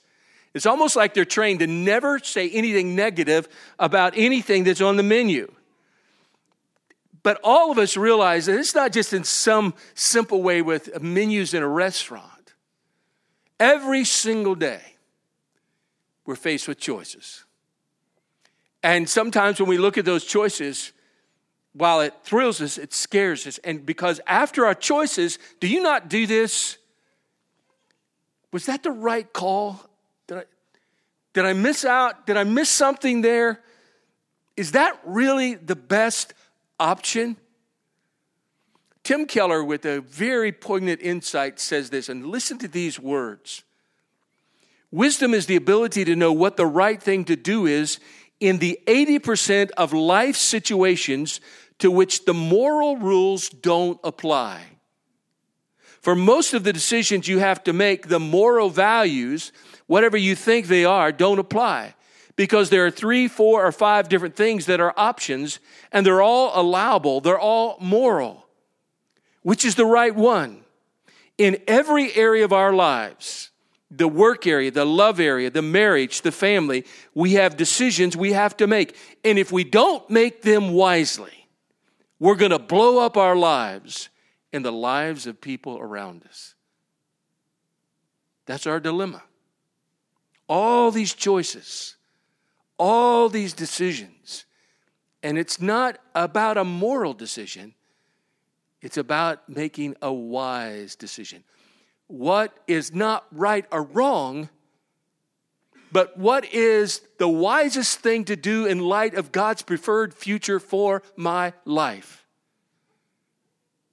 It's 0.53 0.65
almost 0.65 0.95
like 0.95 1.13
they're 1.13 1.25
trained 1.25 1.59
to 1.59 1.67
never 1.67 2.19
say 2.19 2.49
anything 2.49 2.95
negative 2.95 3.47
about 3.77 4.13
anything 4.15 4.63
that's 4.63 4.81
on 4.81 4.97
the 4.97 5.03
menu. 5.03 5.51
But 7.21 7.39
all 7.43 7.71
of 7.71 7.77
us 7.77 7.97
realize 7.97 8.45
that 8.45 8.57
it's 8.57 8.73
not 8.73 8.91
just 8.91 9.13
in 9.13 9.23
some 9.23 9.73
simple 9.93 10.41
way 10.41 10.61
with 10.61 11.01
menus 11.01 11.53
in 11.53 11.61
a 11.61 11.67
restaurant. 11.67 12.53
Every 13.59 14.05
single 14.05 14.55
day, 14.55 14.81
we're 16.25 16.35
faced 16.35 16.67
with 16.67 16.79
choices. 16.79 17.43
And 18.81 19.09
sometimes 19.09 19.59
when 19.59 19.67
we 19.67 19.77
look 19.77 19.97
at 19.97 20.05
those 20.05 20.23
choices, 20.23 20.93
while 21.73 22.01
it 22.01 22.13
thrills 22.23 22.61
us, 22.61 22.77
it 22.77 22.93
scares 22.93 23.45
us. 23.45 23.57
And 23.59 23.85
because 23.85 24.21
after 24.25 24.65
our 24.65 24.75
choices, 24.75 25.37
do 25.59 25.67
you 25.67 25.81
not 25.81 26.09
do 26.09 26.25
this? 26.25 26.77
Was 28.51 28.65
that 28.65 28.83
the 28.83 28.91
right 28.91 29.31
call? 29.31 29.79
Did 30.27 30.39
I, 30.39 30.43
did 31.33 31.45
I 31.45 31.53
miss 31.53 31.85
out? 31.85 32.25
Did 32.25 32.37
I 32.37 32.43
miss 32.43 32.69
something 32.69 33.21
there? 33.21 33.61
Is 34.57 34.73
that 34.73 34.99
really 35.05 35.55
the 35.55 35.75
best 35.75 36.33
option? 36.79 37.37
Tim 39.03 39.25
Keller, 39.25 39.63
with 39.63 39.85
a 39.85 40.01
very 40.01 40.51
poignant 40.51 41.01
insight, 41.01 41.59
says 41.59 41.89
this, 41.89 42.09
and 42.09 42.27
listen 42.27 42.57
to 42.59 42.67
these 42.67 42.99
words 42.99 43.63
Wisdom 44.91 45.35
is 45.35 45.45
the 45.45 45.55
ability 45.55 46.03
to 46.05 46.15
know 46.15 46.33
what 46.33 46.57
the 46.57 46.65
right 46.65 47.01
thing 47.01 47.23
to 47.25 47.35
do 47.35 47.67
is 47.67 47.99
in 48.39 48.57
the 48.57 48.79
80% 48.87 49.69
of 49.77 49.93
life 49.93 50.35
situations 50.35 51.41
to 51.77 51.91
which 51.91 52.25
the 52.25 52.33
moral 52.33 52.97
rules 52.97 53.49
don't 53.49 53.99
apply. 54.03 54.61
For 56.01 56.15
most 56.15 56.53
of 56.53 56.63
the 56.63 56.73
decisions 56.73 57.27
you 57.27 57.39
have 57.39 57.63
to 57.65 57.73
make, 57.73 58.07
the 58.07 58.19
moral 58.19 58.69
values, 58.69 59.51
whatever 59.87 60.17
you 60.17 60.35
think 60.35 60.67
they 60.67 60.85
are, 60.85 61.11
don't 61.11 61.39
apply. 61.39 61.95
Because 62.35 62.69
there 62.69 62.85
are 62.85 62.91
three, 62.91 63.27
four, 63.27 63.65
or 63.65 63.71
five 63.71 64.07
different 64.07 64.35
things 64.35 64.65
that 64.67 64.79
are 64.79 64.93
options, 64.95 65.59
and 65.91 66.05
they're 66.05 66.21
all 66.21 66.51
allowable, 66.59 67.19
they're 67.19 67.39
all 67.39 67.77
moral. 67.81 68.45
Which 69.41 69.65
is 69.65 69.75
the 69.75 69.85
right 69.85 70.15
one? 70.15 70.61
In 71.37 71.57
every 71.67 72.13
area 72.15 72.45
of 72.45 72.53
our 72.53 72.73
lives, 72.73 73.51
the 73.91 74.07
work 74.07 74.45
area, 74.45 74.71
the 74.71 74.85
love 74.85 75.19
area, 75.19 75.49
the 75.49 75.61
marriage, 75.61 76.21
the 76.21 76.31
family, 76.31 76.85
we 77.13 77.33
have 77.33 77.57
decisions 77.57 78.15
we 78.15 78.33
have 78.33 78.55
to 78.57 78.67
make. 78.67 78.95
And 79.25 79.39
if 79.39 79.51
we 79.51 79.63
don't 79.63 80.07
make 80.09 80.43
them 80.43 80.71
wisely, 80.71 81.47
we're 82.19 82.35
going 82.35 82.51
to 82.51 82.59
blow 82.59 82.99
up 82.99 83.17
our 83.17 83.35
lives 83.35 84.09
in 84.51 84.63
the 84.63 84.71
lives 84.71 85.27
of 85.27 85.41
people 85.41 85.77
around 85.77 86.23
us. 86.25 86.55
That's 88.45 88.65
our 88.65 88.79
dilemma. 88.79 89.23
All 90.47 90.89
these 90.89 91.13
choices, 91.13 91.95
all 92.77 93.29
these 93.29 93.53
decisions, 93.53 94.45
and 95.21 95.37
it's 95.37 95.61
not 95.61 95.99
about 96.15 96.57
a 96.57 96.63
moral 96.63 97.13
decision, 97.13 97.75
it's 98.81 98.97
about 98.97 99.47
making 99.47 99.95
a 100.01 100.11
wise 100.11 100.95
decision. 100.95 101.43
What 102.07 102.57
is 102.67 102.93
not 102.93 103.27
right 103.31 103.65
or 103.71 103.83
wrong, 103.83 104.49
but 105.91 106.17
what 106.17 106.45
is 106.53 107.01
the 107.17 107.27
wisest 107.27 107.99
thing 107.99 108.25
to 108.25 108.35
do 108.35 108.65
in 108.65 108.79
light 108.79 109.13
of 109.13 109.31
God's 109.31 109.61
preferred 109.61 110.13
future 110.13 110.59
for 110.59 111.03
my 111.15 111.53
life? 111.65 112.18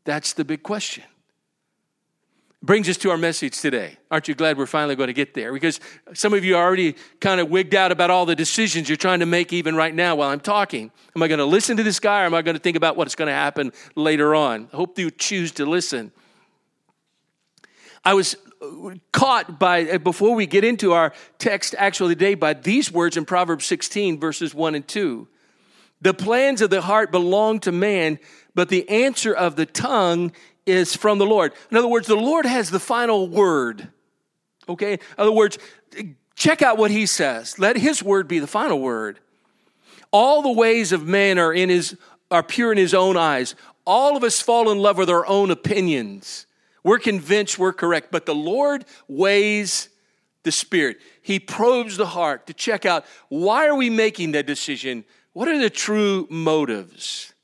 That's 0.07 0.33
the 0.33 0.45
big 0.45 0.63
question. 0.63 1.05
Brings 2.63 2.89
us 2.89 2.97
to 2.99 3.11
our 3.11 3.19
message 3.19 3.61
today. 3.61 3.99
Aren't 4.11 4.29
you 4.29 4.35
glad 4.35 4.57
we're 4.57 4.67
finally 4.67 4.97
going 4.97 5.09
to 5.09 5.13
get 5.13 5.35
there? 5.35 5.53
Because 5.53 5.79
some 6.15 6.33
of 6.33 6.45
you 6.45 6.57
are 6.57 6.65
already 6.65 6.95
kind 7.21 7.41
of 7.41 7.51
wigged 7.51 7.75
out 7.75 7.93
about 7.93 8.11
all 8.11 8.25
the 8.25 8.35
decisions 8.35 8.89
you're 8.89 8.97
trying 8.97 9.21
to 9.21 9.27
make 9.27 9.53
even 9.53 9.77
right 9.77 9.95
now 9.95 10.17
while 10.17 10.31
I'm 10.31 10.41
talking. 10.41 10.91
Am 11.15 11.23
I 11.23 11.29
going 11.29 11.39
to 11.39 11.45
listen 11.45 11.77
to 11.77 11.83
this 11.83 12.01
guy 12.01 12.23
or 12.23 12.27
am 12.27 12.35
I 12.35 12.43
going 12.43 12.57
to 12.57 12.63
think 12.63 12.77
about 12.77 12.97
what's 12.97 13.15
going 13.15 13.27
to 13.27 13.35
happen 13.35 13.73
later 13.95 14.35
on? 14.35 14.69
I 14.73 14.77
hope 14.77 14.99
you 14.99 15.11
choose 15.11 15.53
to 15.53 15.67
listen. 15.67 16.13
I 18.05 18.15
was 18.15 18.37
uh, 18.63 18.95
caught 19.13 19.59
by, 19.59 19.83
uh, 19.83 19.99
before 19.99 20.35
we 20.35 20.47
get 20.47 20.65
into 20.65 20.93
our 20.93 21.13
text 21.39 21.75
actually 21.77 22.15
today, 22.15 22.35
by 22.35 22.55
these 22.55 22.91
words 22.91 23.17
in 23.17 23.25
Proverbs 23.25 23.67
16, 23.67 24.19
verses 24.19 24.55
1 24.55 24.77
and 24.77 24.87
2. 24.87 25.29
The 26.01 26.15
plans 26.15 26.61
of 26.63 26.71
the 26.71 26.83
heart 26.83 27.11
belong 27.11 27.61
to 27.61 27.73
man, 27.73 28.19
but 28.57 28.71
the 28.71 28.89
answer 28.89 29.35
of 29.35 29.55
the 29.55 29.67
tongue 29.67 30.33
is 30.65 30.97
from 30.97 31.19
the 31.19 31.27
Lord. 31.27 31.53
In 31.71 31.77
other 31.77 31.87
words, 31.87 32.09
the 32.09 32.17
Lord 32.17 32.47
has 32.47 32.71
the 32.71 32.81
final 32.81 33.29
word. 33.29 33.89
Okay? 34.67 34.95
In 34.95 35.01
other 35.19 35.31
words, 35.31 35.59
check 36.35 36.63
out 36.63 36.79
what 36.79 36.91
he 36.91 37.05
says. 37.05 37.59
Let 37.59 37.77
his 37.77 38.03
word 38.03 38.27
be 38.27 38.39
the 38.39 38.47
final 38.47 38.81
word. 38.81 39.21
All 40.11 40.41
the 40.41 40.51
ways 40.51 40.91
of 40.93 41.07
man 41.07 41.39
are 41.39 41.53
in 41.53 41.69
his 41.69 41.97
are 42.31 42.43
pure 42.43 42.73
in 42.73 42.79
his 42.79 42.95
own 42.95 43.17
eyes. 43.17 43.55
All 43.85 44.17
of 44.17 44.25
us 44.25 44.41
fall 44.41 44.71
in 44.71 44.79
love 44.79 44.97
with 44.97 45.11
our 45.11 45.27
own 45.27 45.51
opinions. 45.51 46.47
We're 46.83 46.99
convinced 46.99 47.59
we're 47.59 47.75
correct, 47.75 48.09
but 48.11 48.25
the 48.25 48.35
Lord 48.35 48.87
weighs 49.07 49.91
the 50.45 50.51
spirit. 50.51 50.97
He 51.21 51.39
probes 51.39 51.99
the 51.99 52.07
heart 52.07 52.47
to 52.47 52.55
check 52.55 52.87
out 52.87 53.05
why 53.29 53.67
are 53.67 53.77
we 53.77 53.91
making 53.91 54.33
that 54.33 54.47
decision? 54.47 55.05
What 55.35 55.47
are 55.47 55.59
the 55.59 55.71
true 55.71 56.27
motives? 56.31 57.35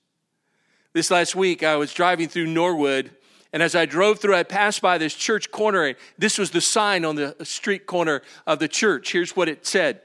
This 0.94 1.10
last 1.10 1.34
week, 1.34 1.62
I 1.62 1.76
was 1.76 1.94
driving 1.94 2.28
through 2.28 2.48
Norwood, 2.48 3.10
and 3.52 3.62
as 3.62 3.74
I 3.74 3.86
drove 3.86 4.18
through, 4.18 4.34
I 4.34 4.42
passed 4.42 4.82
by 4.82 4.98
this 4.98 5.14
church 5.14 5.50
corner. 5.50 5.84
And 5.84 5.96
this 6.18 6.36
was 6.36 6.50
the 6.50 6.60
sign 6.60 7.04
on 7.04 7.16
the 7.16 7.34
street 7.44 7.86
corner 7.86 8.22
of 8.46 8.58
the 8.58 8.68
church. 8.68 9.12
Here's 9.12 9.34
what 9.34 9.48
it 9.48 9.66
said 9.66 10.02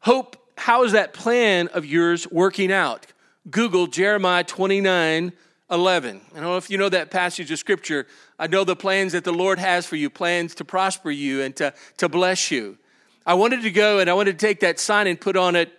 Hope, 0.00 0.36
how 0.58 0.84
is 0.84 0.92
that 0.92 1.14
plan 1.14 1.68
of 1.68 1.86
yours 1.86 2.30
working 2.30 2.70
out? 2.70 3.06
Google 3.50 3.86
Jeremiah 3.86 4.44
29 4.44 5.32
11. 5.70 6.20
I 6.30 6.34
don't 6.34 6.42
know 6.44 6.56
if 6.56 6.70
you 6.70 6.78
know 6.78 6.88
that 6.88 7.10
passage 7.10 7.50
of 7.50 7.58
scripture. 7.58 8.06
I 8.38 8.46
know 8.46 8.64
the 8.64 8.76
plans 8.76 9.12
that 9.12 9.24
the 9.24 9.32
Lord 9.32 9.58
has 9.58 9.84
for 9.84 9.96
you, 9.96 10.08
plans 10.08 10.54
to 10.56 10.64
prosper 10.64 11.10
you 11.10 11.42
and 11.42 11.54
to, 11.56 11.74
to 11.98 12.08
bless 12.08 12.50
you. 12.50 12.78
I 13.26 13.34
wanted 13.34 13.62
to 13.62 13.70
go 13.70 13.98
and 13.98 14.08
I 14.08 14.14
wanted 14.14 14.38
to 14.38 14.46
take 14.46 14.60
that 14.60 14.80
sign 14.80 15.06
and 15.06 15.20
put 15.20 15.36
on 15.36 15.56
it 15.56 15.70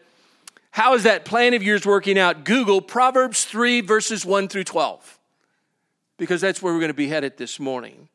how 0.71 0.93
is 0.93 1.03
that 1.03 1.25
plan 1.25 1.53
of 1.53 1.63
yours 1.63 1.85
working 1.85 2.17
out? 2.17 2.43
Google 2.43 2.81
Proverbs 2.81 3.45
3, 3.45 3.81
verses 3.81 4.25
1 4.25 4.47
through 4.47 4.65
12, 4.65 5.19
because 6.17 6.41
that's 6.41 6.61
where 6.61 6.73
we're 6.73 6.79
going 6.79 6.89
to 6.89 6.93
be 6.93 7.07
headed 7.07 7.37
this 7.37 7.59
morning. 7.59 8.07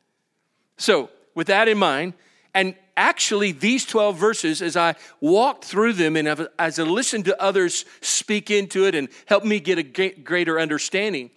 So, 0.76 1.10
with 1.34 1.48
that 1.48 1.68
in 1.68 1.78
mind, 1.78 2.14
and 2.54 2.76
actually, 2.96 3.50
these 3.50 3.84
12 3.84 4.16
verses, 4.16 4.62
as 4.62 4.76
I 4.76 4.94
walked 5.20 5.64
through 5.64 5.94
them 5.94 6.16
and 6.16 6.48
as 6.58 6.78
I 6.78 6.84
listened 6.84 7.24
to 7.24 7.42
others 7.42 7.84
speak 8.00 8.50
into 8.50 8.86
it 8.86 8.94
and 8.94 9.08
help 9.26 9.44
me 9.44 9.58
get 9.58 9.78
a 9.78 9.82
greater 10.12 10.60
understanding, 10.60 11.30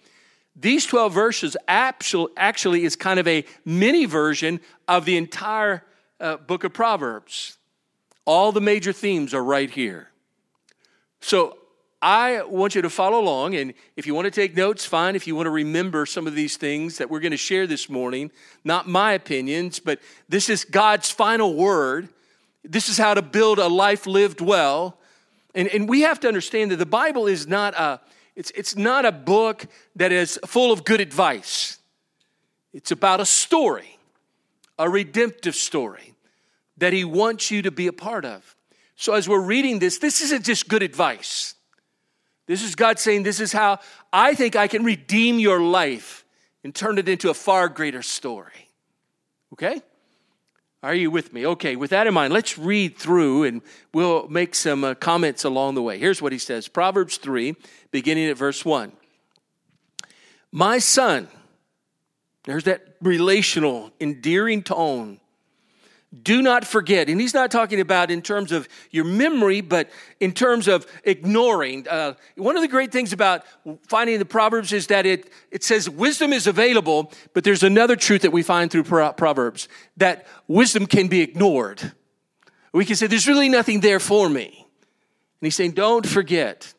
these 0.54 0.86
12 0.86 1.12
verses 1.12 1.56
actually 1.66 2.84
is 2.84 2.96
kind 2.96 3.20
of 3.20 3.26
a 3.26 3.44
mini 3.64 4.06
version 4.06 4.60
of 4.86 5.04
the 5.04 5.16
entire 5.16 5.84
uh, 6.20 6.36
book 6.36 6.64
of 6.64 6.72
Proverbs. 6.72 7.58
All 8.24 8.52
the 8.52 8.60
major 8.60 8.92
themes 8.92 9.34
are 9.34 9.42
right 9.42 9.70
here. 9.70 10.10
So 11.20 11.58
I 12.00 12.42
want 12.44 12.74
you 12.74 12.82
to 12.82 12.90
follow 12.90 13.18
along, 13.18 13.56
and 13.56 13.74
if 13.96 14.06
you 14.06 14.14
want 14.14 14.26
to 14.26 14.30
take 14.30 14.56
notes, 14.56 14.84
fine. 14.84 15.16
If 15.16 15.26
you 15.26 15.34
want 15.34 15.46
to 15.46 15.50
remember 15.50 16.06
some 16.06 16.28
of 16.28 16.34
these 16.34 16.56
things 16.56 16.98
that 16.98 17.10
we're 17.10 17.20
going 17.20 17.32
to 17.32 17.36
share 17.36 17.66
this 17.66 17.88
morning, 17.88 18.30
not 18.64 18.86
my 18.86 19.14
opinions, 19.14 19.80
but 19.80 19.98
this 20.28 20.48
is 20.48 20.64
God's 20.64 21.10
final 21.10 21.54
word. 21.54 22.08
This 22.62 22.88
is 22.88 22.98
how 22.98 23.14
to 23.14 23.22
build 23.22 23.58
a 23.58 23.66
life 23.66 24.06
lived 24.06 24.40
well. 24.40 24.98
And, 25.54 25.66
and 25.68 25.88
we 25.88 26.02
have 26.02 26.20
to 26.20 26.28
understand 26.28 26.70
that 26.70 26.76
the 26.76 26.86
Bible 26.86 27.26
is 27.26 27.48
not 27.48 27.74
a, 27.74 28.00
it's, 28.36 28.52
it's 28.52 28.76
not 28.76 29.04
a 29.04 29.10
book 29.10 29.66
that 29.96 30.12
is 30.12 30.38
full 30.46 30.70
of 30.70 30.84
good 30.84 31.00
advice. 31.00 31.78
It's 32.72 32.92
about 32.92 33.20
a 33.20 33.26
story, 33.26 33.98
a 34.78 34.88
redemptive 34.88 35.56
story 35.56 36.14
that 36.76 36.92
He 36.92 37.04
wants 37.04 37.50
you 37.50 37.62
to 37.62 37.72
be 37.72 37.88
a 37.88 37.92
part 37.92 38.24
of. 38.24 38.54
So, 39.00 39.14
as 39.14 39.28
we're 39.28 39.40
reading 39.40 39.78
this, 39.78 39.98
this 39.98 40.20
isn't 40.22 40.44
just 40.44 40.68
good 40.68 40.82
advice. 40.82 41.54
This 42.48 42.64
is 42.64 42.74
God 42.74 42.98
saying, 42.98 43.22
This 43.22 43.38
is 43.38 43.52
how 43.52 43.78
I 44.12 44.34
think 44.34 44.56
I 44.56 44.66
can 44.66 44.82
redeem 44.82 45.38
your 45.38 45.60
life 45.60 46.24
and 46.64 46.74
turn 46.74 46.98
it 46.98 47.08
into 47.08 47.30
a 47.30 47.34
far 47.34 47.68
greater 47.68 48.02
story. 48.02 48.68
Okay? 49.52 49.80
Are 50.82 50.94
you 50.94 51.12
with 51.12 51.32
me? 51.32 51.46
Okay, 51.46 51.76
with 51.76 51.90
that 51.90 52.08
in 52.08 52.14
mind, 52.14 52.32
let's 52.32 52.58
read 52.58 52.96
through 52.98 53.44
and 53.44 53.62
we'll 53.94 54.26
make 54.26 54.56
some 54.56 54.82
uh, 54.82 54.94
comments 54.94 55.44
along 55.44 55.76
the 55.76 55.82
way. 55.82 55.98
Here's 55.98 56.20
what 56.20 56.32
he 56.32 56.38
says 56.38 56.66
Proverbs 56.66 57.18
3, 57.18 57.54
beginning 57.92 58.28
at 58.28 58.36
verse 58.36 58.64
1. 58.64 58.90
My 60.50 60.80
son, 60.80 61.28
there's 62.46 62.64
that 62.64 62.96
relational, 63.00 63.92
endearing 64.00 64.64
tone 64.64 65.20
do 66.22 66.40
not 66.40 66.64
forget. 66.64 67.08
And 67.10 67.20
he's 67.20 67.34
not 67.34 67.50
talking 67.50 67.80
about 67.80 68.10
in 68.10 68.22
terms 68.22 68.50
of 68.50 68.66
your 68.90 69.04
memory, 69.04 69.60
but 69.60 69.90
in 70.20 70.32
terms 70.32 70.66
of 70.66 70.86
ignoring. 71.04 71.86
Uh, 71.86 72.14
one 72.36 72.56
of 72.56 72.62
the 72.62 72.68
great 72.68 72.92
things 72.92 73.12
about 73.12 73.44
finding 73.88 74.18
the 74.18 74.24
Proverbs 74.24 74.72
is 74.72 74.86
that 74.86 75.04
it, 75.04 75.30
it 75.50 75.62
says 75.62 75.88
wisdom 75.88 76.32
is 76.32 76.46
available, 76.46 77.12
but 77.34 77.44
there's 77.44 77.62
another 77.62 77.94
truth 77.94 78.22
that 78.22 78.32
we 78.32 78.42
find 78.42 78.70
through 78.70 78.84
Proverbs 78.84 79.68
that 79.98 80.26
wisdom 80.46 80.86
can 80.86 81.08
be 81.08 81.20
ignored. 81.20 81.92
We 82.72 82.84
can 82.84 82.96
say, 82.96 83.06
there's 83.06 83.28
really 83.28 83.48
nothing 83.48 83.80
there 83.80 84.00
for 84.00 84.28
me. 84.28 84.46
And 84.46 85.46
he's 85.46 85.56
saying, 85.56 85.72
don't 85.72 86.06
forget. 86.06 86.72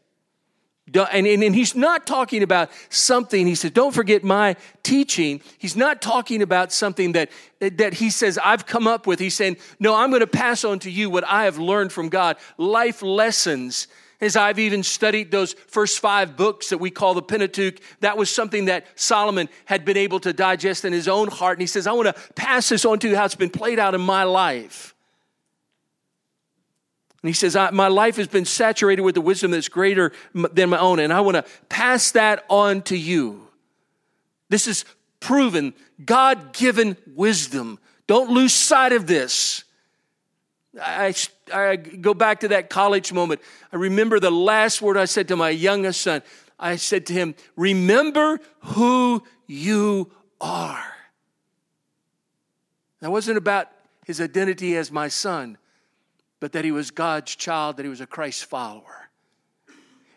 And, 0.94 1.28
and, 1.28 1.44
and, 1.44 1.56
he's 1.56 1.76
not 1.76 2.08
talking 2.08 2.44
about 2.44 2.70
something, 2.90 3.46
he 3.46 3.56
said, 3.56 3.74
don't 3.74 3.94
forget 3.94 4.24
my 4.24 4.56
teaching. 4.84 5.42
He's 5.58 5.76
not 5.76 6.02
talking 6.02 6.42
about 6.42 6.72
something 6.72 7.12
that, 7.14 7.30
that 7.60 7.94
he 7.96 8.10
says, 8.10 8.40
I've 8.44 8.66
come 8.66 8.88
up 8.88 9.06
with. 9.06 9.20
He's 9.20 9.36
saying, 9.36 9.58
no, 9.80 9.96
I'm 9.96 10.10
going 10.10 10.22
to 10.22 10.28
pass 10.28 10.64
on 10.64 10.80
to 10.80 10.92
you 10.92 11.10
what 11.10 11.24
I 11.26 11.46
have 11.46 11.58
learned 11.58 11.92
from 11.92 12.10
God, 12.10 12.38
life 12.58 13.02
lessons. 13.02 13.88
As 14.22 14.36
I've 14.36 14.60
even 14.60 14.84
studied 14.84 15.32
those 15.32 15.54
first 15.54 16.00
five 16.00 16.36
books 16.36 16.70
that 16.70 16.78
we 16.78 16.92
call 16.92 17.14
the 17.14 17.22
Pentateuch, 17.22 17.80
that 18.02 18.18
was 18.18 18.30
something 18.30 18.66
that 18.66 18.86
Solomon 18.96 19.48
had 19.64 19.86
been 19.86 19.96
able 19.96 20.20
to 20.20 20.34
digest 20.34 20.84
in 20.84 20.92
his 20.92 21.08
own 21.08 21.30
heart. 21.30 21.58
And 21.58 21.62
he 21.62 21.68
says, 21.68 21.88
I 21.88 21.94
want 21.94 22.14
to 22.14 22.34
pass 22.34 22.68
this 22.68 22.84
on 22.84 23.00
to 23.00 23.10
you 23.10 23.16
how 23.16 23.24
it's 23.24 23.36
been 23.36 23.50
played 23.50 23.80
out 23.80 23.96
in 23.96 24.02
my 24.02 24.24
life. 24.24 24.94
And 27.22 27.30
he 27.30 27.34
says, 27.34 27.56
My 27.74 27.88
life 27.88 28.16
has 28.16 28.28
been 28.28 28.46
saturated 28.46 29.02
with 29.02 29.16
the 29.16 29.22
wisdom 29.22 29.52
that's 29.52 29.70
greater 29.70 30.12
than 30.34 30.70
my 30.70 30.80
own, 30.80 31.00
and 31.00 31.12
I 31.12 31.22
want 31.22 31.36
to 31.36 31.46
pass 31.68 32.12
that 32.12 32.46
on 32.50 32.82
to 32.84 32.98
you. 32.98 33.48
This 34.50 34.68
is 34.68 34.86
proven 35.20 35.74
God 36.04 36.54
given 36.54 36.98
wisdom. 37.16 37.78
Don't 38.08 38.32
lose 38.32 38.54
sight 38.54 38.94
of 38.94 39.06
this. 39.06 39.64
I, 40.82 41.14
I 41.54 41.76
go 41.76 42.14
back 42.14 42.42
to 42.42 42.50
that 42.50 42.70
college 42.70 43.12
moment. 43.12 43.42
I 43.74 43.76
remember 43.76 44.20
the 44.20 44.32
last 44.32 44.82
word 44.82 44.98
I 44.98 45.06
said 45.06 45.28
to 45.28 45.36
my 45.36 45.50
youngest 45.50 46.02
son. 46.02 46.22
I 46.58 46.78
said 46.78 47.06
to 47.08 47.14
him, 47.14 47.36
Remember 47.56 48.40
who 48.60 49.24
you 49.46 50.12
are. 50.40 50.84
That 53.02 53.12
wasn't 53.12 53.38
about 53.38 53.68
his 54.06 54.22
identity 54.22 54.76
as 54.78 54.92
my 54.92 55.08
son 55.08 55.58
but 56.40 56.54
that 56.54 56.66
he 56.66 56.72
was 56.72 56.92
God's 56.92 57.36
child, 57.36 57.78
that 57.78 57.84
he 57.84 57.90
was 57.90 58.02
a 58.02 58.08
Christ 58.08 58.46
follower. 58.46 59.10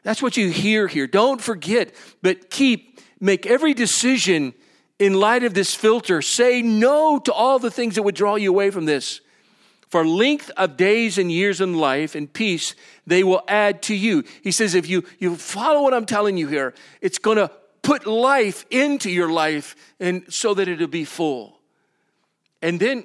That's 0.02 0.22
what 0.22 0.36
you 0.36 0.50
hear 0.50 0.88
here. 0.88 1.06
Don't 1.06 1.40
forget, 1.40 1.94
but 2.22 2.50
keep, 2.50 3.00
make 3.20 3.46
every 3.46 3.74
decision 3.74 4.54
in 4.98 5.14
light 5.14 5.44
of 5.44 5.54
this 5.54 5.74
filter. 5.74 6.22
Say 6.22 6.62
no 6.62 7.18
to 7.20 7.32
all 7.32 7.58
the 7.58 7.70
things 7.70 7.94
that 7.94 8.02
would 8.02 8.14
draw 8.14 8.36
you 8.36 8.50
away 8.50 8.70
from 8.70 8.84
this. 8.84 9.20
For 9.88 10.06
length 10.06 10.50
of 10.56 10.76
days 10.76 11.18
and 11.18 11.30
years 11.30 11.60
in 11.60 11.74
life 11.74 12.14
and 12.14 12.32
peace, 12.32 12.74
they 13.06 13.22
will 13.22 13.42
add 13.46 13.82
to 13.82 13.94
you. 13.94 14.24
He 14.42 14.50
says, 14.50 14.74
if 14.74 14.88
you, 14.88 15.04
you 15.18 15.36
follow 15.36 15.82
what 15.82 15.92
I'm 15.92 16.06
telling 16.06 16.36
you 16.36 16.48
here, 16.48 16.72
it's 17.00 17.18
going 17.18 17.36
to 17.36 17.50
put 17.82 18.06
life 18.06 18.64
into 18.70 19.10
your 19.10 19.30
life 19.30 19.76
and 20.00 20.24
so 20.32 20.54
that 20.54 20.66
it'll 20.66 20.86
be 20.86 21.04
full. 21.04 21.60
And 22.62 22.80
then 22.80 23.04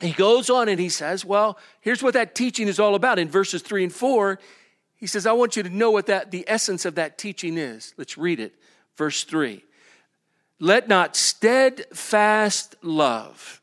he 0.00 0.12
goes 0.12 0.50
on 0.50 0.68
and 0.68 0.78
he 0.78 0.88
says, 0.88 1.24
Well, 1.24 1.58
here's 1.80 2.02
what 2.02 2.14
that 2.14 2.34
teaching 2.34 2.68
is 2.68 2.78
all 2.78 2.94
about. 2.94 3.18
In 3.18 3.28
verses 3.28 3.62
three 3.62 3.84
and 3.84 3.92
four, 3.92 4.38
he 4.96 5.06
says, 5.06 5.26
I 5.26 5.32
want 5.32 5.56
you 5.56 5.62
to 5.62 5.70
know 5.70 5.90
what 5.90 6.06
that 6.06 6.30
the 6.30 6.44
essence 6.46 6.84
of 6.84 6.96
that 6.96 7.18
teaching 7.18 7.58
is. 7.58 7.94
Let's 7.96 8.18
read 8.18 8.40
it. 8.40 8.54
Verse 8.96 9.24
three. 9.24 9.64
Let 10.60 10.88
not 10.88 11.16
steadfast 11.16 12.76
love, 12.82 13.60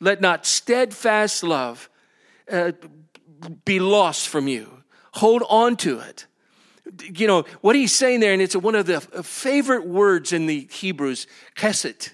let 0.00 0.20
not 0.20 0.46
steadfast 0.46 1.42
love 1.42 1.88
uh, 2.50 2.72
be 3.64 3.80
lost 3.80 4.28
from 4.28 4.48
you. 4.48 4.82
Hold 5.14 5.42
on 5.48 5.76
to 5.76 6.00
it. 6.00 6.26
You 7.02 7.26
know, 7.26 7.44
what 7.60 7.76
he's 7.76 7.92
saying 7.92 8.20
there, 8.20 8.32
and 8.32 8.42
it's 8.42 8.56
one 8.56 8.74
of 8.74 8.86
the 8.86 9.00
favorite 9.00 9.86
words 9.86 10.32
in 10.32 10.46
the 10.46 10.68
Hebrews, 10.70 11.26
chesed. 11.56 12.10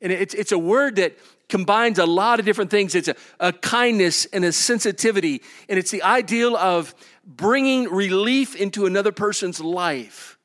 And 0.00 0.12
it's, 0.12 0.34
it's 0.34 0.52
a 0.52 0.58
word 0.58 0.96
that 0.96 1.16
combines 1.48 1.98
a 1.98 2.06
lot 2.06 2.38
of 2.40 2.46
different 2.46 2.70
things. 2.70 2.94
It's 2.94 3.08
a, 3.08 3.16
a 3.40 3.52
kindness 3.52 4.26
and 4.26 4.44
a 4.44 4.52
sensitivity, 4.52 5.42
and 5.68 5.78
it's 5.78 5.90
the 5.90 6.02
ideal 6.02 6.56
of 6.56 6.94
bringing 7.24 7.84
relief 7.84 8.54
into 8.54 8.86
another 8.86 9.12
person's 9.12 9.60
life. 9.60 10.38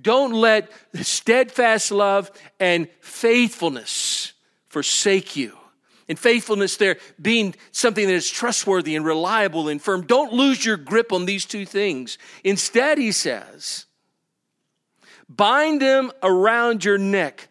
Don't 0.00 0.32
let 0.32 0.70
steadfast 0.94 1.90
love 1.90 2.30
and 2.60 2.88
faithfulness 3.00 4.34
forsake 4.68 5.36
you. 5.36 5.56
And 6.08 6.18
faithfulness 6.18 6.76
there 6.76 6.98
being 7.20 7.54
something 7.72 8.06
that 8.06 8.12
is 8.12 8.30
trustworthy 8.30 8.94
and 8.94 9.04
reliable 9.04 9.68
and 9.68 9.82
firm. 9.82 10.06
Don't 10.06 10.32
lose 10.32 10.64
your 10.64 10.76
grip 10.76 11.12
on 11.12 11.24
these 11.24 11.44
two 11.44 11.66
things. 11.66 12.18
Instead, 12.44 12.98
he 12.98 13.10
says, 13.10 13.86
bind 15.28 15.82
them 15.82 16.12
around 16.22 16.84
your 16.84 16.98
neck 16.98 17.48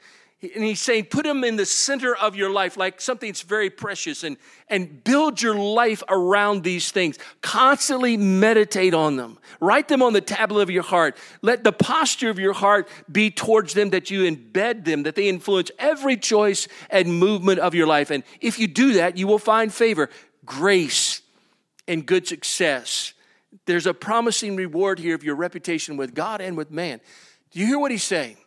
and 0.53 0.63
he's 0.63 0.81
saying, 0.81 1.05
put 1.05 1.23
them 1.23 1.43
in 1.43 1.55
the 1.55 1.65
center 1.65 2.15
of 2.15 2.35
your 2.35 2.49
life, 2.49 2.77
like 2.77 3.01
something 3.01 3.29
that's 3.29 3.41
very 3.41 3.69
precious, 3.69 4.23
and, 4.23 4.37
and 4.69 5.03
build 5.03 5.41
your 5.41 5.55
life 5.55 6.03
around 6.09 6.63
these 6.63 6.91
things. 6.91 7.17
Constantly 7.41 8.17
meditate 8.17 8.93
on 8.93 9.15
them. 9.15 9.37
Write 9.59 9.87
them 9.87 10.01
on 10.01 10.13
the 10.13 10.21
tablet 10.21 10.61
of 10.61 10.69
your 10.69 10.83
heart. 10.83 11.17
Let 11.41 11.63
the 11.63 11.71
posture 11.71 12.29
of 12.29 12.39
your 12.39 12.53
heart 12.53 12.87
be 13.11 13.31
towards 13.31 13.73
them 13.73 13.91
that 13.91 14.11
you 14.11 14.29
embed 14.29 14.85
them, 14.85 15.03
that 15.03 15.15
they 15.15 15.27
influence 15.27 15.71
every 15.79 16.17
choice 16.17 16.67
and 16.89 17.19
movement 17.19 17.59
of 17.59 17.73
your 17.73 17.87
life. 17.87 18.11
And 18.11 18.23
if 18.41 18.59
you 18.59 18.67
do 18.67 18.93
that, 18.93 19.17
you 19.17 19.27
will 19.27 19.39
find 19.39 19.73
favor, 19.73 20.09
grace, 20.45 21.21
and 21.87 22.05
good 22.05 22.27
success. 22.27 23.13
There's 23.65 23.87
a 23.87 23.93
promising 23.93 24.55
reward 24.55 24.99
here 24.99 25.15
of 25.15 25.23
your 25.23 25.35
reputation 25.35 25.97
with 25.97 26.13
God 26.13 26.41
and 26.41 26.57
with 26.57 26.71
man. 26.71 26.99
Do 27.51 27.59
you 27.59 27.67
hear 27.67 27.79
what 27.79 27.91
he's 27.91 28.03
saying? 28.03 28.37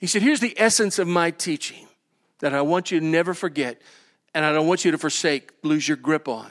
He 0.00 0.06
said, 0.06 0.22
Here's 0.22 0.40
the 0.40 0.58
essence 0.58 0.98
of 0.98 1.06
my 1.06 1.30
teaching 1.30 1.86
that 2.40 2.54
I 2.54 2.62
want 2.62 2.90
you 2.90 2.98
to 2.98 3.06
never 3.06 3.34
forget, 3.34 3.80
and 4.34 4.46
I 4.46 4.52
don't 4.52 4.66
want 4.66 4.84
you 4.84 4.90
to 4.92 4.98
forsake, 4.98 5.52
lose 5.62 5.86
your 5.86 5.98
grip 5.98 6.26
on. 6.26 6.50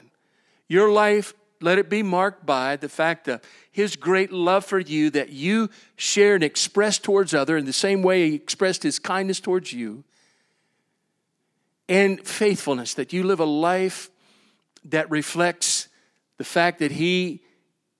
Your 0.67 0.91
life, 0.91 1.33
let 1.59 1.79
it 1.79 1.89
be 1.89 2.03
marked 2.03 2.45
by 2.45 2.75
the 2.75 2.87
fact 2.87 3.27
of 3.27 3.41
his 3.71 3.95
great 3.95 4.31
love 4.31 4.65
for 4.65 4.79
you 4.79 5.09
that 5.09 5.29
you 5.29 5.69
share 5.95 6.35
and 6.35 6.43
express 6.43 6.99
towards 6.99 7.33
other 7.33 7.57
in 7.57 7.65
the 7.65 7.73
same 7.73 8.03
way 8.03 8.29
he 8.29 8.35
expressed 8.35 8.83
his 8.83 8.99
kindness 8.99 9.39
towards 9.39 9.73
you. 9.73 10.03
And 11.89 12.25
faithfulness, 12.25 12.93
that 12.93 13.13
you 13.13 13.23
live 13.23 13.39
a 13.39 13.45
life 13.45 14.11
that 14.85 15.09
reflects 15.09 15.87
the 16.37 16.43
fact 16.43 16.79
that 16.79 16.91
he 16.91 17.41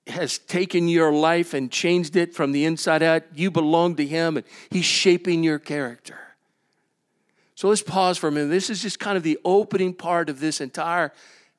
has 0.09 0.37
taken 0.37 0.87
your 0.87 1.11
life 1.11 1.53
and 1.53 1.71
changed 1.71 2.15
it 2.15 2.33
from 2.33 2.51
the 2.51 2.65
inside 2.65 3.03
out. 3.03 3.23
You 3.33 3.51
belong 3.51 3.95
to 3.95 4.05
Him 4.05 4.37
and 4.37 4.45
He's 4.69 4.85
shaping 4.85 5.43
your 5.43 5.59
character. 5.59 6.17
So 7.55 7.67
let's 7.67 7.81
pause 7.81 8.17
for 8.17 8.27
a 8.27 8.31
minute. 8.31 8.49
This 8.49 8.69
is 8.69 8.81
just 8.81 8.99
kind 8.99 9.17
of 9.17 9.23
the 9.23 9.37
opening 9.43 9.93
part 9.93 10.29
of 10.29 10.39
this 10.39 10.61
entire 10.61 11.11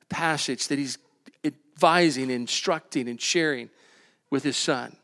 passage 0.09 0.67
that 0.69 0.79
He's 0.79 0.97
advising, 1.43 2.29
instructing, 2.29 3.07
and 3.07 3.21
sharing 3.21 3.69
with 4.29 4.43
His 4.43 4.57
Son. 4.57 4.95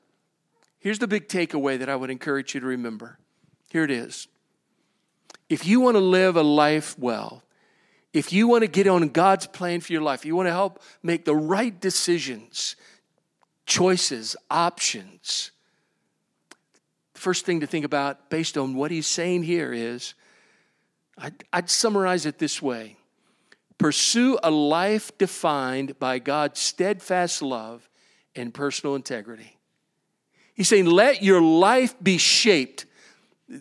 Here's 0.79 0.99
the 0.99 1.07
big 1.07 1.27
takeaway 1.27 1.79
that 1.79 1.89
I 1.89 1.95
would 1.95 2.09
encourage 2.09 2.53
you 2.53 2.61
to 2.61 2.65
remember. 2.65 3.19
Here 3.69 3.83
it 3.83 3.91
is. 3.91 4.27
If 5.49 5.65
you 5.65 5.79
want 5.79 5.95
to 5.95 6.01
live 6.01 6.35
a 6.35 6.43
life 6.43 6.97
well, 6.97 7.43
if 8.13 8.33
you 8.33 8.47
want 8.47 8.63
to 8.63 8.67
get 8.67 8.87
on 8.87 9.07
God's 9.09 9.47
plan 9.47 9.81
for 9.81 9.93
your 9.93 10.01
life, 10.01 10.25
you 10.25 10.35
want 10.35 10.47
to 10.47 10.53
help 10.53 10.81
make 11.03 11.25
the 11.25 11.35
right 11.35 11.79
decisions 11.79 12.75
choices, 13.67 14.35
options. 14.49 15.51
The 17.13 17.19
first 17.19 17.45
thing 17.45 17.59
to 17.59 17.67
think 17.67 17.85
about, 17.85 18.29
based 18.29 18.57
on 18.57 18.73
what 18.73 18.89
he's 18.89 19.05
saying 19.07 19.43
here, 19.43 19.71
is 19.71 20.15
I'd, 21.17 21.43
I'd 21.53 21.69
summarize 21.69 22.25
it 22.25 22.39
this 22.39 22.61
way 22.61 22.97
Pursue 23.77 24.39
a 24.41 24.49
life 24.49 25.15
defined 25.19 25.99
by 25.99 26.17
God's 26.17 26.59
steadfast 26.59 27.43
love 27.43 27.87
and 28.35 28.53
personal 28.53 28.95
integrity. 28.95 29.57
He's 30.55 30.67
saying, 30.67 30.87
let 30.87 31.21
your 31.21 31.41
life 31.41 31.93
be 32.01 32.17
shaped. 32.17 32.87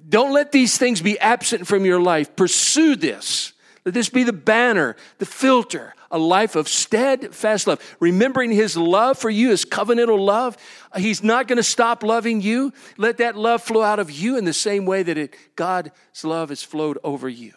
Don't 0.09 0.33
let 0.33 0.53
these 0.53 0.79
things 0.79 1.03
be 1.03 1.19
absent 1.19 1.67
from 1.67 1.85
your 1.85 2.01
life. 2.01 2.35
Pursue 2.35 2.97
this. 2.97 3.53
Let 3.85 3.93
this 3.93 4.09
be 4.09 4.25
the 4.25 4.33
banner, 4.33 4.97
the 5.19 5.27
filter, 5.27 5.95
a 6.11 6.19
life 6.19 6.57
of 6.57 6.69
steadfast 6.69 7.67
love. 7.67 7.97
Remembering 8.01 8.51
his 8.51 8.77
love 8.77 9.19
for 9.19 9.31
you, 9.31 9.51
his 9.51 9.65
covenantal 9.65 10.19
love. 10.19 10.57
He's 10.97 11.23
not 11.23 11.49
going 11.49 11.57
to 11.57 11.63
stop 11.63 12.03
loving 12.03 12.41
you. 12.41 12.73
Let 12.97 13.19
that 13.19 13.37
love 13.37 13.63
flow 13.63 13.83
out 13.83 13.99
of 13.99 14.11
you 14.11 14.37
in 14.37 14.45
the 14.45 14.53
same 14.53 14.87
way 14.87 15.03
that 15.03 15.19
it, 15.19 15.35
God's 15.57 15.91
love 16.25 16.51
has 16.51 16.63
flowed 16.63 16.99
over 17.05 17.29
you. 17.29 17.53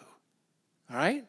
All 0.90 0.96
right? 0.96 1.24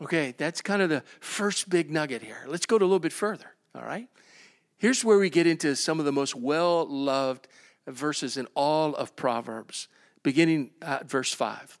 Okay, 0.00 0.34
that's 0.36 0.60
kind 0.60 0.82
of 0.82 0.90
the 0.90 1.02
first 1.20 1.68
big 1.70 1.90
nugget 1.90 2.22
here. 2.22 2.44
Let's 2.46 2.66
go 2.66 2.78
to 2.78 2.84
a 2.84 2.86
little 2.86 2.98
bit 2.98 3.12
further. 3.12 3.54
All 3.74 3.82
right? 3.82 4.08
Here's 4.78 5.04
where 5.04 5.18
we 5.18 5.30
get 5.30 5.46
into 5.46 5.74
some 5.74 5.98
of 5.98 6.04
the 6.04 6.12
most 6.12 6.34
well 6.34 6.86
loved 6.86 7.48
verses 7.86 8.36
in 8.36 8.46
all 8.54 8.94
of 8.94 9.16
Proverbs, 9.16 9.88
beginning 10.22 10.70
at 10.82 11.08
verse 11.08 11.32
5. 11.32 11.78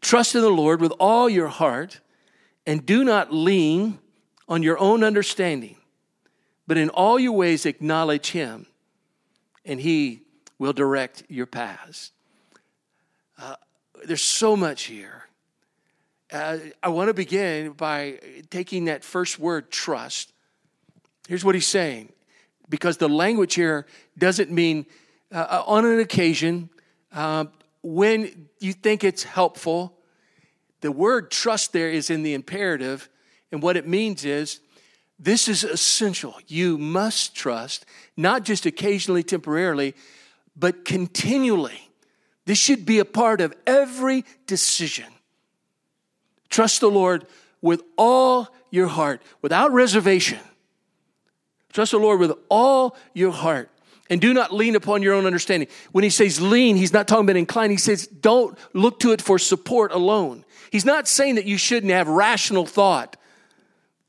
Trust 0.00 0.34
in 0.34 0.42
the 0.42 0.48
Lord 0.48 0.80
with 0.80 0.92
all 1.00 1.28
your 1.28 1.48
heart 1.48 2.00
and 2.68 2.84
do 2.84 3.02
not 3.02 3.32
lean 3.32 3.98
on 4.46 4.62
your 4.62 4.78
own 4.78 5.02
understanding, 5.02 5.78
but 6.66 6.76
in 6.76 6.90
all 6.90 7.18
your 7.18 7.32
ways 7.32 7.64
acknowledge 7.64 8.32
Him, 8.32 8.66
and 9.64 9.80
He 9.80 10.20
will 10.58 10.74
direct 10.74 11.22
your 11.30 11.46
paths. 11.46 12.12
Uh, 13.38 13.56
there's 14.04 14.22
so 14.22 14.54
much 14.54 14.82
here. 14.82 15.24
Uh, 16.30 16.58
I 16.82 16.90
want 16.90 17.08
to 17.08 17.14
begin 17.14 17.70
by 17.70 18.18
taking 18.50 18.84
that 18.84 19.02
first 19.02 19.38
word, 19.38 19.70
trust. 19.70 20.30
Here's 21.26 21.46
what 21.46 21.54
he's 21.54 21.66
saying 21.66 22.12
because 22.68 22.98
the 22.98 23.08
language 23.08 23.54
here 23.54 23.86
doesn't 24.18 24.50
mean 24.50 24.84
uh, 25.32 25.38
uh, 25.38 25.62
on 25.66 25.86
an 25.86 26.00
occasion 26.00 26.68
uh, 27.14 27.46
when 27.82 28.50
you 28.60 28.74
think 28.74 29.04
it's 29.04 29.22
helpful. 29.22 29.97
The 30.80 30.92
word 30.92 31.30
trust 31.30 31.72
there 31.72 31.90
is 31.90 32.10
in 32.10 32.22
the 32.22 32.34
imperative, 32.34 33.08
and 33.50 33.62
what 33.62 33.76
it 33.76 33.86
means 33.86 34.24
is 34.24 34.60
this 35.18 35.48
is 35.48 35.64
essential. 35.64 36.36
You 36.46 36.78
must 36.78 37.34
trust, 37.34 37.84
not 38.16 38.44
just 38.44 38.66
occasionally, 38.66 39.22
temporarily, 39.22 39.94
but 40.56 40.84
continually. 40.84 41.90
This 42.44 42.58
should 42.58 42.86
be 42.86 42.98
a 42.98 43.04
part 43.04 43.40
of 43.40 43.54
every 43.66 44.24
decision. 44.46 45.06
Trust 46.48 46.80
the 46.80 46.90
Lord 46.90 47.26
with 47.60 47.82
all 47.96 48.48
your 48.70 48.86
heart, 48.86 49.22
without 49.42 49.72
reservation. 49.72 50.38
Trust 51.72 51.92
the 51.92 51.98
Lord 51.98 52.20
with 52.20 52.32
all 52.48 52.96
your 53.12 53.32
heart. 53.32 53.70
And 54.10 54.20
do 54.20 54.32
not 54.32 54.54
lean 54.54 54.74
upon 54.74 55.02
your 55.02 55.14
own 55.14 55.26
understanding. 55.26 55.68
When 55.92 56.02
he 56.02 56.10
says 56.10 56.40
lean, 56.40 56.76
he's 56.76 56.92
not 56.92 57.06
talking 57.06 57.24
about 57.24 57.36
incline. 57.36 57.70
He 57.70 57.76
says 57.76 58.06
don't 58.06 58.58
look 58.72 59.00
to 59.00 59.12
it 59.12 59.20
for 59.20 59.38
support 59.38 59.92
alone. 59.92 60.44
He's 60.70 60.84
not 60.84 61.06
saying 61.06 61.34
that 61.34 61.44
you 61.44 61.58
shouldn't 61.58 61.92
have 61.92 62.08
rational 62.08 62.66
thought. 62.66 63.16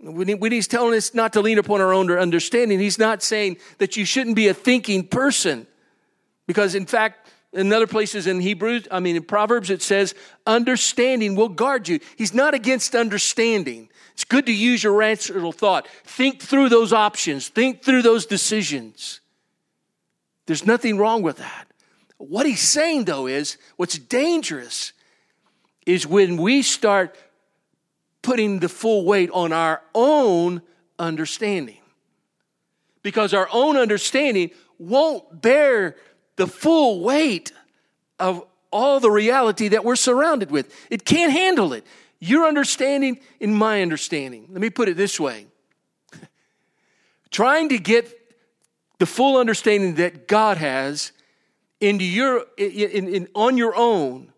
When 0.02 0.52
he's 0.52 0.68
telling 0.68 0.96
us 0.96 1.14
not 1.14 1.34
to 1.34 1.42
lean 1.42 1.58
upon 1.58 1.82
our 1.82 1.94
own 1.94 2.10
understanding, 2.10 2.80
he's 2.80 2.98
not 2.98 3.22
saying 3.22 3.58
that 3.80 3.98
you 3.98 4.06
shouldn't 4.06 4.38
be 4.38 4.48
a 4.48 4.54
thinking 4.54 5.06
person. 5.06 5.68
Because 6.48 6.74
in 6.74 6.86
fact, 6.86 7.30
in 7.52 7.74
other 7.74 7.88
places 7.88 8.26
in 8.26 8.40
Hebrews, 8.40 8.88
I 8.92 9.02
mean 9.02 9.18
in 9.18 9.24
Proverbs, 9.24 9.70
it 9.70 9.82
says, 9.82 10.16
understanding 10.48 11.36
will 11.36 11.50
guard 11.50 11.90
you. 11.90 12.00
He's 12.18 12.34
not 12.34 12.54
against 12.54 12.96
understanding. 12.96 13.90
It's 14.14 14.24
good 14.24 14.46
to 14.46 14.54
use 14.54 14.84
your 14.84 14.94
rational 14.94 15.52
thought. 15.52 15.88
Think 16.06 16.42
through 16.42 16.70
those 16.70 16.94
options, 16.94 17.50
think 17.50 17.84
through 17.84 18.04
those 18.04 18.26
decisions. 18.26 19.20
There's 20.50 20.66
nothing 20.66 20.98
wrong 20.98 21.22
with 21.22 21.38
that. 21.38 21.68
What 22.18 22.48
he's 22.48 22.68
saying, 22.68 23.06
though, 23.06 23.28
is 23.28 23.60
what's 23.76 24.00
dangerous 24.00 24.94
is 25.86 26.08
when 26.08 26.38
we 26.38 26.64
start 26.64 27.16
putting 28.24 28.58
the 28.58 28.68
full 28.68 29.06
weight 29.06 29.30
on 29.30 29.54
our 29.54 29.84
own 29.94 30.64
understanding. 30.98 31.78
Because 33.04 33.32
our 33.32 33.48
own 33.54 33.78
understanding 33.78 34.50
won't 34.80 35.40
bear 35.40 35.96
the 36.36 36.48
full 36.48 37.02
weight 37.04 37.52
of 38.20 38.44
all 38.72 39.00
the 39.00 39.12
reality 39.12 39.68
that 39.68 39.86
we're 39.86 39.96
surrounded 39.96 40.50
with. 40.50 40.76
It 40.90 41.06
can't 41.06 41.32
handle 41.32 41.74
it. 41.74 41.86
Your 42.20 42.48
understanding 42.48 43.20
and 43.40 43.56
my 43.56 43.84
understanding. 43.84 44.48
Let 44.50 44.62
me 44.62 44.72
put 44.72 44.90
it 44.90 44.98
this 44.98 45.20
way 45.20 45.46
trying 47.30 47.70
to 47.70 47.78
get 47.78 48.19
the 49.00 49.06
full 49.06 49.38
understanding 49.38 49.96
that 49.96 50.28
God 50.28 50.58
has 50.58 51.12
into 51.80 52.06
your 52.06 52.46
in, 52.58 53.08
in, 53.08 53.28
on 53.34 53.58
your 53.58 53.76
own 53.76 54.32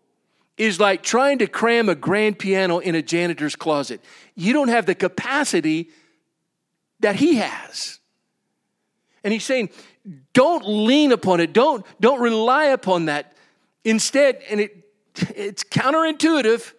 is 0.56 0.78
like 0.78 1.02
trying 1.02 1.38
to 1.38 1.46
cram 1.46 1.88
a 1.88 1.94
grand 1.94 2.38
piano 2.38 2.78
in 2.78 2.94
a 2.94 3.02
janitor's 3.02 3.56
closet. 3.56 4.00
You 4.34 4.52
don't 4.52 4.68
have 4.68 4.86
the 4.86 4.94
capacity 4.94 5.90
that 7.00 7.16
he 7.16 7.36
has. 7.36 7.98
And 9.24 9.32
he's 9.32 9.44
saying, 9.44 9.70
don't 10.32 10.64
lean 10.66 11.10
upon 11.10 11.40
it. 11.40 11.52
Don't, 11.52 11.84
don't 12.00 12.20
rely 12.20 12.66
upon 12.66 13.06
that. 13.06 13.32
Instead, 13.84 14.42
and 14.48 14.60
it, 14.60 14.84
it's 15.34 15.64
counterintuitive, 15.64 16.72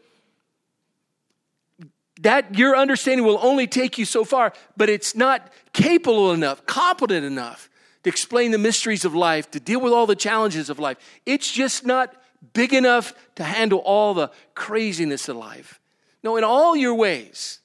that 2.21 2.57
your 2.57 2.77
understanding 2.77 3.25
will 3.25 3.39
only 3.41 3.67
take 3.67 3.97
you 3.97 4.05
so 4.05 4.23
far, 4.23 4.53
but 4.77 4.87
it's 4.87 5.15
not 5.15 5.51
capable 5.73 6.31
enough, 6.31 6.65
competent 6.65 7.25
enough 7.25 7.69
to 8.03 8.09
explain 8.09 8.51
the 8.51 8.57
mysteries 8.57 9.05
of 9.05 9.15
life, 9.15 9.49
to 9.51 9.59
deal 9.59 9.79
with 9.81 9.93
all 9.93 10.05
the 10.05 10.15
challenges 10.15 10.69
of 10.69 10.79
life. 10.79 10.97
It's 11.25 11.51
just 11.51 11.85
not 11.85 12.13
big 12.53 12.73
enough 12.73 13.13
to 13.35 13.43
handle 13.43 13.79
all 13.79 14.13
the 14.13 14.29
craziness 14.53 15.29
of 15.29 15.37
life. 15.37 15.79
No, 16.23 16.37
in 16.37 16.43
all 16.43 16.75
your 16.75 16.95
ways, 16.95 17.59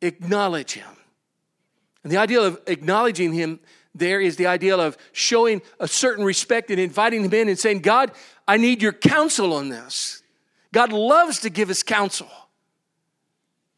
acknowledge 0.00 0.72
Him. 0.72 0.96
And 2.02 2.12
the 2.12 2.16
idea 2.16 2.40
of 2.40 2.60
acknowledging 2.66 3.32
Him 3.32 3.60
there 3.94 4.20
is 4.20 4.36
the 4.36 4.46
idea 4.46 4.76
of 4.76 4.96
showing 5.12 5.60
a 5.78 5.86
certain 5.86 6.24
respect 6.24 6.70
and 6.70 6.80
inviting 6.80 7.24
Him 7.24 7.34
in 7.34 7.48
and 7.48 7.58
saying, 7.58 7.80
God, 7.80 8.12
I 8.48 8.56
need 8.56 8.80
your 8.80 8.92
counsel 8.92 9.52
on 9.52 9.68
this. 9.68 10.22
God 10.72 10.92
loves 10.92 11.40
to 11.40 11.50
give 11.50 11.68
us 11.68 11.82
counsel. 11.82 12.28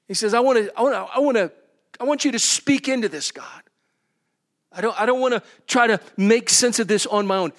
He 0.06 0.14
says, 0.14 0.34
I 0.34 0.40
want 0.40 0.58
to, 0.58 0.78
I 0.78 0.82
want 0.82 0.94
to, 0.94 1.16
I 1.16 1.18
want 1.18 1.36
to, 1.36 1.52
I 1.98 2.04
want 2.04 2.24
you 2.24 2.32
to 2.32 2.38
speak 2.38 2.88
into 2.88 3.08
this, 3.08 3.32
God. 3.32 3.63
I 4.76 4.80
don't, 4.80 5.00
I 5.00 5.06
don't 5.06 5.20
want 5.20 5.34
to 5.34 5.42
try 5.66 5.86
to 5.86 6.00
make 6.16 6.50
sense 6.50 6.78
of 6.78 6.88
this 6.88 7.06
on 7.06 7.26
my 7.26 7.36
own. 7.36 7.52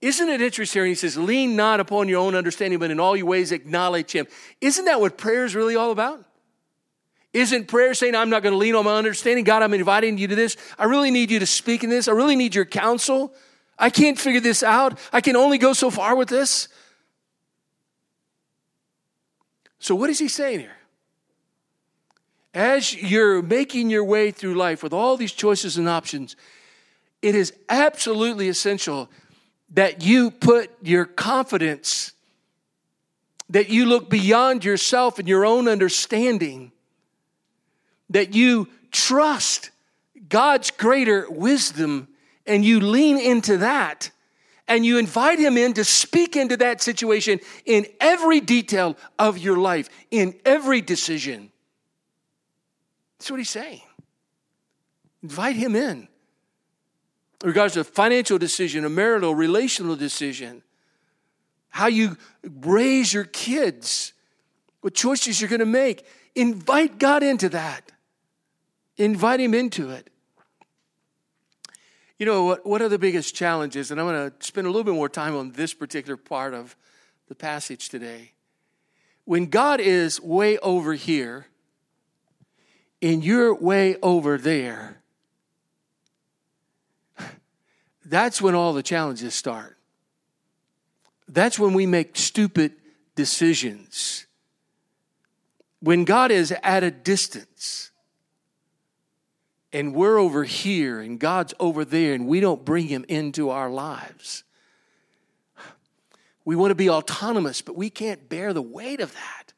Isn't 0.00 0.28
it 0.28 0.42
interesting? 0.42 0.84
He 0.86 0.94
says, 0.94 1.16
Lean 1.16 1.56
not 1.56 1.80
upon 1.80 2.08
your 2.08 2.20
own 2.20 2.34
understanding, 2.34 2.78
but 2.78 2.90
in 2.90 3.00
all 3.00 3.16
your 3.16 3.26
ways 3.26 3.52
acknowledge 3.52 4.12
Him. 4.12 4.26
Isn't 4.60 4.84
that 4.84 5.00
what 5.00 5.16
prayer 5.16 5.44
is 5.44 5.54
really 5.54 5.76
all 5.76 5.90
about? 5.90 6.24
Isn't 7.32 7.68
prayer 7.68 7.92
saying, 7.92 8.14
I'm 8.14 8.30
not 8.30 8.42
going 8.42 8.54
to 8.54 8.58
lean 8.58 8.74
on 8.74 8.86
my 8.86 8.96
understanding? 8.96 9.44
God, 9.44 9.62
I'm 9.62 9.74
inviting 9.74 10.16
you 10.16 10.26
to 10.28 10.34
this. 10.34 10.56
I 10.78 10.84
really 10.84 11.10
need 11.10 11.30
you 11.30 11.38
to 11.38 11.46
speak 11.46 11.84
in 11.84 11.90
this. 11.90 12.08
I 12.08 12.12
really 12.12 12.36
need 12.36 12.54
your 12.54 12.64
counsel. 12.64 13.34
I 13.78 13.90
can't 13.90 14.18
figure 14.18 14.40
this 14.40 14.62
out. 14.62 14.98
I 15.12 15.20
can 15.20 15.36
only 15.36 15.58
go 15.58 15.72
so 15.72 15.90
far 15.90 16.16
with 16.16 16.28
this. 16.28 16.68
So, 19.78 19.94
what 19.94 20.08
is 20.08 20.18
he 20.18 20.28
saying 20.28 20.60
here? 20.60 20.76
As 22.54 22.94
you're 22.94 23.42
making 23.42 23.90
your 23.90 24.04
way 24.04 24.30
through 24.30 24.54
life 24.54 24.82
with 24.82 24.94
all 24.94 25.18
these 25.18 25.32
choices 25.32 25.76
and 25.76 25.88
options, 25.88 26.36
it 27.22 27.34
is 27.34 27.52
absolutely 27.68 28.48
essential 28.48 29.08
that 29.74 30.02
you 30.04 30.30
put 30.30 30.70
your 30.82 31.04
confidence, 31.04 32.12
that 33.50 33.68
you 33.68 33.86
look 33.86 34.08
beyond 34.08 34.64
yourself 34.64 35.18
and 35.18 35.28
your 35.28 35.44
own 35.44 35.68
understanding, 35.68 36.72
that 38.10 38.34
you 38.34 38.68
trust 38.92 39.70
God's 40.28 40.70
greater 40.70 41.26
wisdom 41.30 42.08
and 42.46 42.64
you 42.64 42.80
lean 42.80 43.18
into 43.18 43.58
that 43.58 44.10
and 44.68 44.84
you 44.84 44.98
invite 44.98 45.38
Him 45.38 45.56
in 45.56 45.74
to 45.74 45.84
speak 45.84 46.36
into 46.36 46.56
that 46.58 46.82
situation 46.82 47.40
in 47.64 47.86
every 48.00 48.40
detail 48.40 48.96
of 49.18 49.38
your 49.38 49.56
life, 49.56 49.88
in 50.10 50.34
every 50.44 50.80
decision. 50.80 51.50
That's 53.18 53.30
what 53.30 53.38
He's 53.38 53.50
saying. 53.50 53.82
Invite 55.22 55.56
Him 55.56 55.76
in 55.76 56.08
regards 57.46 57.74
to 57.74 57.80
a 57.80 57.84
financial 57.84 58.38
decision, 58.38 58.84
a 58.84 58.88
marital, 58.88 59.32
relational 59.32 59.94
decision, 59.94 60.62
how 61.68 61.86
you 61.86 62.16
raise 62.42 63.14
your 63.14 63.24
kids, 63.24 64.12
what 64.80 64.94
choices 64.94 65.40
you're 65.40 65.48
going 65.48 65.60
to 65.60 65.66
make. 65.66 66.04
Invite 66.34 66.98
God 66.98 67.22
into 67.22 67.48
that. 67.50 67.92
Invite 68.96 69.38
Him 69.38 69.54
into 69.54 69.90
it. 69.90 70.10
You 72.18 72.26
know, 72.26 72.44
what, 72.44 72.66
what 72.66 72.82
are 72.82 72.88
the 72.88 72.98
biggest 72.98 73.34
challenges? 73.34 73.92
And 73.92 74.00
I'm 74.00 74.08
going 74.08 74.30
to 74.30 74.44
spend 74.44 74.66
a 74.66 74.70
little 74.70 74.84
bit 74.84 74.94
more 74.94 75.08
time 75.08 75.36
on 75.36 75.52
this 75.52 75.72
particular 75.72 76.16
part 76.16 76.52
of 76.52 76.74
the 77.28 77.36
passage 77.36 77.90
today. 77.90 78.32
When 79.24 79.46
God 79.46 79.80
is 79.80 80.20
way 80.20 80.58
over 80.58 80.94
here 80.94 81.46
and 83.00 83.22
you're 83.24 83.54
way 83.54 83.96
over 84.02 84.36
there, 84.36 85.02
that's 88.08 88.40
when 88.40 88.54
all 88.54 88.72
the 88.72 88.82
challenges 88.82 89.34
start. 89.34 89.76
That's 91.28 91.58
when 91.58 91.74
we 91.74 91.86
make 91.86 92.16
stupid 92.16 92.72
decisions. 93.14 94.26
When 95.80 96.04
God 96.04 96.30
is 96.30 96.52
at 96.62 96.84
a 96.84 96.90
distance 96.90 97.90
and 99.72 99.94
we're 99.94 100.18
over 100.18 100.44
here 100.44 101.00
and 101.00 101.18
God's 101.18 101.52
over 101.58 101.84
there 101.84 102.14
and 102.14 102.26
we 102.26 102.40
don't 102.40 102.64
bring 102.64 102.86
Him 102.86 103.04
into 103.08 103.50
our 103.50 103.70
lives. 103.70 104.44
We 106.44 106.54
want 106.54 106.70
to 106.70 106.76
be 106.76 106.88
autonomous, 106.88 107.60
but 107.60 107.76
we 107.76 107.90
can't 107.90 108.28
bear 108.28 108.52
the 108.52 108.62
weight 108.62 109.00
of 109.00 109.12
that 109.14 109.52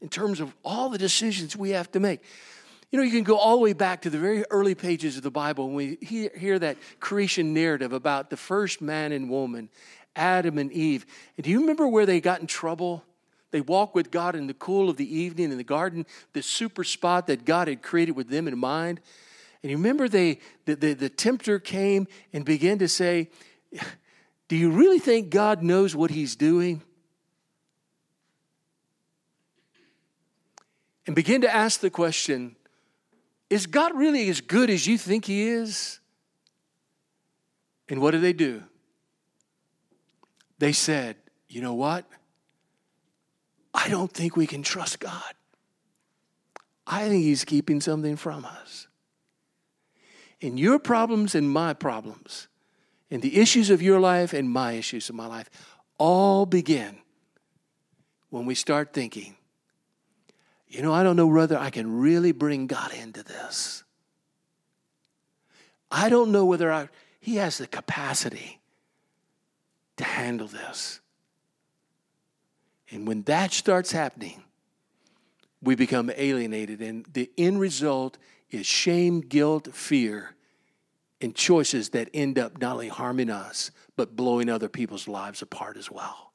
in 0.00 0.08
terms 0.08 0.40
of 0.40 0.54
all 0.64 0.88
the 0.88 0.98
decisions 0.98 1.54
we 1.54 1.70
have 1.70 1.90
to 1.92 2.00
make. 2.00 2.22
You 2.92 2.98
know, 2.98 3.04
you 3.04 3.10
can 3.10 3.24
go 3.24 3.38
all 3.38 3.56
the 3.56 3.62
way 3.62 3.72
back 3.72 4.02
to 4.02 4.10
the 4.10 4.18
very 4.18 4.44
early 4.50 4.74
pages 4.74 5.16
of 5.16 5.22
the 5.22 5.30
Bible 5.30 5.66
when 5.66 5.74
we 5.74 5.98
hear 6.02 6.58
that 6.58 6.76
creation 7.00 7.54
narrative 7.54 7.94
about 7.94 8.28
the 8.28 8.36
first 8.36 8.82
man 8.82 9.12
and 9.12 9.30
woman, 9.30 9.70
Adam 10.14 10.58
and 10.58 10.70
Eve. 10.70 11.06
And 11.38 11.44
do 11.44 11.50
you 11.50 11.60
remember 11.60 11.88
where 11.88 12.04
they 12.04 12.20
got 12.20 12.42
in 12.42 12.46
trouble? 12.46 13.02
They 13.50 13.62
walked 13.62 13.94
with 13.94 14.10
God 14.10 14.36
in 14.36 14.46
the 14.46 14.52
cool 14.52 14.90
of 14.90 14.98
the 14.98 15.16
evening 15.16 15.50
in 15.50 15.56
the 15.56 15.64
garden, 15.64 16.04
the 16.34 16.42
super 16.42 16.84
spot 16.84 17.28
that 17.28 17.46
God 17.46 17.66
had 17.66 17.82
created 17.82 18.12
with 18.12 18.28
them 18.28 18.46
in 18.46 18.58
mind. 18.58 19.00
And 19.62 19.70
you 19.70 19.78
remember 19.78 20.06
they, 20.06 20.40
the, 20.66 20.74
the, 20.74 20.92
the 20.92 21.08
tempter 21.08 21.58
came 21.58 22.06
and 22.34 22.44
began 22.44 22.78
to 22.78 22.88
say, 22.88 23.30
Do 24.48 24.56
you 24.56 24.70
really 24.70 24.98
think 24.98 25.30
God 25.30 25.62
knows 25.62 25.96
what 25.96 26.10
he's 26.10 26.36
doing? 26.36 26.82
And 31.06 31.16
begin 31.16 31.40
to 31.40 31.54
ask 31.54 31.80
the 31.80 31.88
question 31.88 32.54
is 33.52 33.66
God 33.66 33.94
really 33.94 34.30
as 34.30 34.40
good 34.40 34.70
as 34.70 34.86
you 34.86 34.96
think 34.96 35.26
He 35.26 35.42
is? 35.42 36.00
And 37.86 38.00
what 38.00 38.12
did 38.12 38.22
they 38.22 38.32
do? 38.32 38.62
They 40.58 40.72
said, 40.72 41.16
you 41.50 41.60
know 41.60 41.74
what? 41.74 42.06
I 43.74 43.90
don't 43.90 44.10
think 44.10 44.38
we 44.38 44.46
can 44.46 44.62
trust 44.62 45.00
God. 45.00 45.34
I 46.86 47.10
think 47.10 47.24
He's 47.24 47.44
keeping 47.44 47.82
something 47.82 48.16
from 48.16 48.46
us. 48.46 48.88
And 50.40 50.58
your 50.58 50.78
problems 50.78 51.34
and 51.34 51.50
my 51.50 51.74
problems, 51.74 52.48
and 53.10 53.20
the 53.20 53.38
issues 53.38 53.68
of 53.68 53.82
your 53.82 54.00
life 54.00 54.32
and 54.32 54.48
my 54.48 54.72
issues 54.72 55.10
of 55.10 55.14
my 55.14 55.26
life, 55.26 55.50
all 55.98 56.46
begin 56.46 56.96
when 58.30 58.46
we 58.46 58.54
start 58.54 58.94
thinking, 58.94 59.36
you 60.72 60.80
know, 60.80 60.94
I 60.94 61.02
don't 61.02 61.16
know 61.16 61.26
whether 61.26 61.58
I 61.58 61.68
can 61.68 62.00
really 62.00 62.32
bring 62.32 62.66
God 62.66 62.94
into 62.94 63.22
this. 63.22 63.84
I 65.90 66.08
don't 66.08 66.32
know 66.32 66.46
whether 66.46 66.72
I, 66.72 66.88
He 67.20 67.36
has 67.36 67.58
the 67.58 67.66
capacity 67.66 68.58
to 69.98 70.04
handle 70.04 70.46
this. 70.46 71.00
And 72.90 73.06
when 73.06 73.22
that 73.24 73.52
starts 73.52 73.92
happening, 73.92 74.42
we 75.62 75.74
become 75.74 76.10
alienated. 76.16 76.80
And 76.80 77.04
the 77.12 77.30
end 77.36 77.60
result 77.60 78.16
is 78.50 78.64
shame, 78.64 79.20
guilt, 79.20 79.74
fear, 79.74 80.34
and 81.20 81.34
choices 81.34 81.90
that 81.90 82.08
end 82.14 82.38
up 82.38 82.58
not 82.62 82.72
only 82.72 82.88
harming 82.88 83.28
us, 83.28 83.70
but 83.94 84.16
blowing 84.16 84.48
other 84.48 84.70
people's 84.70 85.06
lives 85.06 85.42
apart 85.42 85.76
as 85.76 85.90
well. 85.90 86.31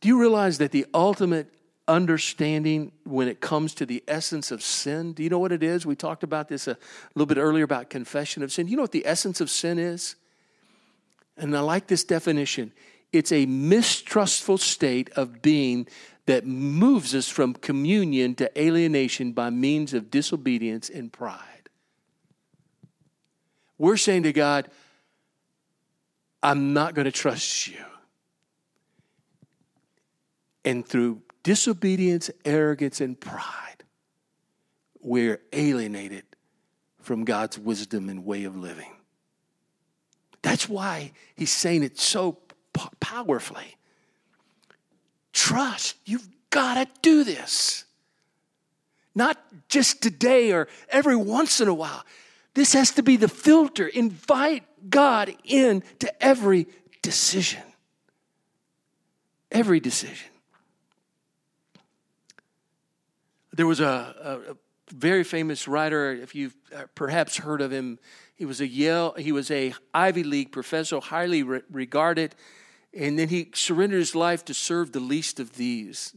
Do 0.00 0.08
you 0.08 0.20
realize 0.20 0.58
that 0.58 0.70
the 0.70 0.86
ultimate 0.94 1.52
understanding 1.88 2.92
when 3.04 3.28
it 3.28 3.40
comes 3.40 3.74
to 3.74 3.86
the 3.86 4.04
essence 4.06 4.50
of 4.50 4.62
sin? 4.62 5.12
Do 5.12 5.22
you 5.22 5.30
know 5.30 5.38
what 5.38 5.52
it 5.52 5.62
is? 5.62 5.86
We 5.86 5.96
talked 5.96 6.22
about 6.22 6.48
this 6.48 6.68
a 6.68 6.76
little 7.14 7.26
bit 7.26 7.38
earlier 7.38 7.64
about 7.64 7.90
confession 7.90 8.42
of 8.42 8.52
sin. 8.52 8.66
Do 8.66 8.70
you 8.70 8.76
know 8.76 8.82
what 8.82 8.92
the 8.92 9.06
essence 9.06 9.40
of 9.40 9.50
sin 9.50 9.78
is? 9.78 10.14
And 11.36 11.56
I 11.56 11.60
like 11.60 11.86
this 11.86 12.04
definition 12.04 12.72
it's 13.10 13.32
a 13.32 13.46
mistrustful 13.46 14.58
state 14.58 15.08
of 15.16 15.40
being 15.40 15.88
that 16.26 16.46
moves 16.46 17.14
us 17.14 17.26
from 17.26 17.54
communion 17.54 18.34
to 18.34 18.60
alienation 18.60 19.32
by 19.32 19.48
means 19.48 19.94
of 19.94 20.10
disobedience 20.10 20.90
and 20.90 21.10
pride. 21.10 21.70
We're 23.78 23.96
saying 23.96 24.24
to 24.24 24.32
God, 24.34 24.68
I'm 26.42 26.74
not 26.74 26.94
going 26.94 27.06
to 27.06 27.12
trust 27.12 27.68
you. 27.68 27.82
And 30.68 30.86
through 30.86 31.22
disobedience, 31.44 32.30
arrogance, 32.44 33.00
and 33.00 33.18
pride, 33.18 33.84
we're 35.00 35.40
alienated 35.50 36.24
from 37.00 37.24
God's 37.24 37.58
wisdom 37.58 38.10
and 38.10 38.26
way 38.26 38.44
of 38.44 38.54
living. 38.54 38.92
That's 40.42 40.68
why 40.68 41.12
he's 41.36 41.50
saying 41.50 41.84
it 41.84 41.98
so 41.98 42.36
powerfully. 43.00 43.78
Trust. 45.32 45.96
You've 46.04 46.28
got 46.50 46.74
to 46.74 46.86
do 47.00 47.24
this. 47.24 47.86
Not 49.14 49.38
just 49.70 50.02
today 50.02 50.52
or 50.52 50.68
every 50.90 51.16
once 51.16 51.62
in 51.62 51.68
a 51.68 51.74
while. 51.74 52.04
This 52.52 52.74
has 52.74 52.90
to 52.90 53.02
be 53.02 53.16
the 53.16 53.28
filter. 53.28 53.86
Invite 53.86 54.64
God 54.90 55.34
in 55.44 55.82
to 56.00 56.22
every 56.22 56.66
decision. 57.00 57.62
Every 59.50 59.80
decision. 59.80 60.28
There 63.58 63.66
was 63.66 63.80
a, 63.80 64.14
a, 64.46 64.52
a 64.52 64.56
very 64.92 65.24
famous 65.24 65.66
writer, 65.66 66.12
if 66.12 66.32
you've 66.32 66.54
uh, 66.72 66.84
perhaps 66.94 67.38
heard 67.38 67.60
of 67.60 67.72
him, 67.72 67.98
he 68.36 68.44
was 68.44 68.60
a 68.60 68.68
Yale, 68.68 69.14
he 69.18 69.32
was 69.32 69.50
a 69.50 69.74
Ivy 69.92 70.22
League 70.22 70.52
professor, 70.52 71.00
highly 71.00 71.42
re- 71.42 71.62
regarded. 71.68 72.36
And 72.94 73.18
then 73.18 73.30
he 73.30 73.50
surrendered 73.54 73.98
his 73.98 74.14
life 74.14 74.44
to 74.44 74.54
serve 74.54 74.92
the 74.92 75.00
least 75.00 75.40
of 75.40 75.56
these, 75.56 76.14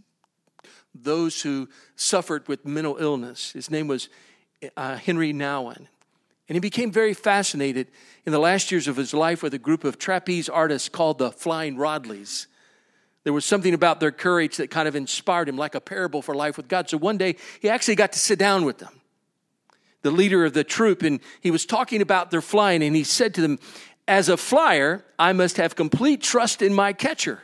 those 0.93 1.41
who 1.41 1.67
suffered 1.95 2.47
with 2.47 2.63
mental 2.63 2.97
illness. 2.97 3.53
His 3.53 3.71
name 3.71 3.87
was 3.87 4.07
uh, 4.77 4.97
Henri 4.97 5.33
Nouwen. 5.33 5.87
And 6.47 6.55
he 6.55 6.59
became 6.59 6.91
very 6.91 7.15
fascinated 7.15 7.87
in 8.23 8.33
the 8.33 8.39
last 8.39 8.71
years 8.71 8.87
of 8.87 8.97
his 8.97 9.15
life 9.15 9.41
with 9.41 9.55
a 9.55 9.57
group 9.57 9.83
of 9.83 9.97
trapeze 9.97 10.47
artists 10.47 10.89
called 10.89 11.17
the 11.17 11.31
Flying 11.31 11.75
Rodleighs. 11.75 12.45
There 13.23 13.33
was 13.33 13.45
something 13.45 13.73
about 13.73 13.99
their 13.99 14.11
courage 14.11 14.57
that 14.57 14.71
kind 14.71 14.87
of 14.87 14.95
inspired 14.95 15.47
him, 15.47 15.57
like 15.57 15.75
a 15.75 15.81
parable 15.81 16.21
for 16.21 16.33
life 16.33 16.57
with 16.57 16.67
God. 16.67 16.89
So 16.89 16.97
one 16.97 17.17
day, 17.17 17.35
he 17.61 17.69
actually 17.69 17.95
got 17.95 18.13
to 18.13 18.19
sit 18.19 18.39
down 18.39 18.65
with 18.65 18.79
them, 18.79 19.01
the 20.01 20.11
leader 20.11 20.43
of 20.43 20.53
the 20.53 20.63
troop, 20.63 21.03
and 21.03 21.19
he 21.39 21.51
was 21.51 21.65
talking 21.65 22.01
about 22.01 22.31
their 22.31 22.41
flying, 22.41 22.81
and 22.81 22.95
he 22.95 23.03
said 23.03 23.35
to 23.35 23.41
them, 23.41 23.59
as 24.07 24.27
a 24.27 24.37
flyer, 24.37 25.05
I 25.19 25.33
must 25.33 25.57
have 25.57 25.75
complete 25.75 26.21
trust 26.21 26.61
in 26.61 26.73
my 26.73 26.93
catcher. 26.93 27.43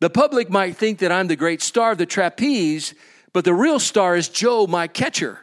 The 0.00 0.10
public 0.10 0.50
might 0.50 0.76
think 0.76 0.98
that 0.98 1.10
I'm 1.10 1.26
the 1.26 1.36
great 1.36 1.62
star 1.62 1.92
of 1.92 1.98
the 1.98 2.06
trapeze, 2.06 2.94
but 3.32 3.44
the 3.44 3.54
real 3.54 3.78
star 3.78 4.16
is 4.16 4.28
Joe, 4.28 4.66
my 4.66 4.86
catcher. 4.86 5.40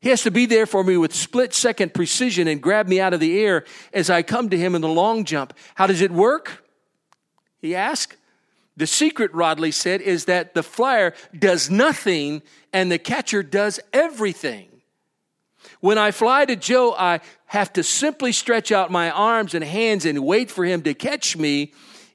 He 0.00 0.08
has 0.10 0.22
to 0.22 0.30
be 0.30 0.46
there 0.46 0.66
for 0.66 0.82
me 0.82 0.96
with 0.96 1.14
split 1.14 1.54
second 1.54 1.94
precision 1.94 2.48
and 2.48 2.60
grab 2.60 2.88
me 2.88 3.00
out 3.00 3.14
of 3.14 3.20
the 3.20 3.38
air 3.38 3.64
as 3.92 4.10
I 4.10 4.22
come 4.22 4.50
to 4.50 4.58
him 4.58 4.74
in 4.74 4.82
the 4.82 4.88
long 4.88 5.24
jump. 5.24 5.54
How 5.74 5.86
does 5.86 6.00
it 6.00 6.10
work? 6.10 6.63
He 7.64 7.74
asked. 7.74 8.18
The 8.76 8.86
secret, 8.86 9.32
Rodleigh 9.32 9.72
said, 9.72 10.02
is 10.02 10.26
that 10.26 10.52
the 10.52 10.62
flyer 10.62 11.14
does 11.36 11.70
nothing 11.70 12.42
and 12.74 12.92
the 12.92 12.98
catcher 12.98 13.42
does 13.42 13.80
everything. 13.90 14.68
When 15.80 15.96
I 15.96 16.10
fly 16.10 16.44
to 16.44 16.56
Joe, 16.56 16.92
I 16.92 17.20
have 17.46 17.72
to 17.72 17.82
simply 17.82 18.32
stretch 18.32 18.70
out 18.70 18.90
my 18.90 19.10
arms 19.10 19.54
and 19.54 19.64
hands 19.64 20.04
and 20.04 20.26
wait 20.26 20.50
for 20.50 20.66
him 20.66 20.82
to 20.82 20.92
catch 20.92 21.38
me 21.38 21.72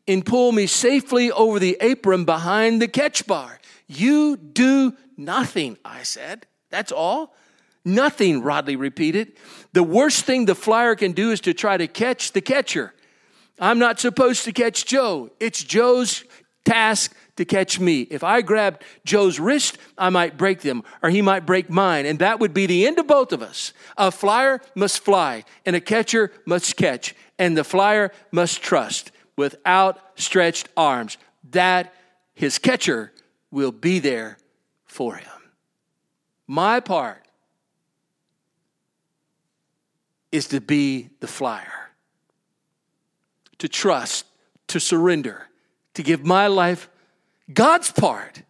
and 0.08 0.24
pull 0.24 0.52
me 0.52 0.68
safely 0.68 1.32
over 1.32 1.58
the 1.58 1.78
apron 1.82 2.26
behind 2.26 2.80
the 2.80 2.88
catch 2.88 3.26
bar. 3.26 3.60
You 3.88 4.38
do 4.38 4.96
nothing, 5.18 5.80
I 5.84 6.04
said. 6.04 6.46
That's 6.70 6.92
all. 6.92 7.34
Nothing, 7.84 8.44
Rodleigh 8.44 8.78
repeated. 8.78 9.34
The 9.74 9.82
worst 9.82 10.26
thing 10.26 10.46
the 10.46 10.54
flyer 10.54 10.96
can 10.96 11.14
do 11.14 11.32
is 11.32 11.42
to 11.42 11.56
try 11.56 11.76
to 11.76 11.88
catch 11.88 12.34
the 12.34 12.42
catcher. 12.42 12.94
I'm 13.60 13.80
not 13.80 14.00
supposed 14.00 14.46
to 14.46 14.52
catch 14.52 14.86
Joe. 14.86 15.32
It's 15.40 15.64
Joe's 15.64 16.24
task 16.66 17.16
to 17.36 17.46
catch 17.46 17.80
me. 17.80 18.02
If 18.02 18.24
I 18.24 18.42
grabbed 18.42 18.84
Joe's 19.06 19.40
wrist, 19.40 19.78
I 19.98 20.10
might 20.10 20.38
break 20.38 20.62
them, 20.62 20.84
or 21.02 21.10
he 21.10 21.22
might 21.22 21.46
break 21.46 21.70
mine, 21.70 22.06
and 22.06 22.20
that 22.20 22.40
would 22.40 22.54
be 22.54 22.66
the 22.66 22.86
end 22.86 23.00
of 23.00 23.08
both 23.08 23.32
of 23.32 23.42
us. 23.42 23.74
A 23.98 24.12
flyer 24.12 24.62
must 24.76 25.04
fly, 25.04 25.46
and 25.66 25.76
a 25.76 25.82
catcher 25.82 26.32
must 26.46 26.76
catch, 26.76 27.16
and 27.38 27.58
the 27.58 27.64
flyer 27.64 28.12
must 28.32 28.62
trust 28.62 29.12
with 29.38 29.56
outstretched 29.66 30.68
arms 30.76 31.18
that 31.52 31.94
his 32.34 32.60
catcher 32.60 33.14
will 33.52 33.72
be 33.72 34.00
there 34.00 34.38
for 34.86 35.16
him. 35.16 35.32
My 36.46 36.80
part 36.82 37.26
is 40.32 40.48
to 40.50 40.60
be 40.60 41.10
the 41.22 41.28
flyer, 41.28 41.79
to 43.60 43.68
trust, 43.68 44.26
to 44.68 44.80
surrender, 44.80 45.48
to 45.94 46.04
give 46.04 46.26
my 46.26 46.48
life 46.48 46.90
God's 47.54 47.92
part 47.92 48.44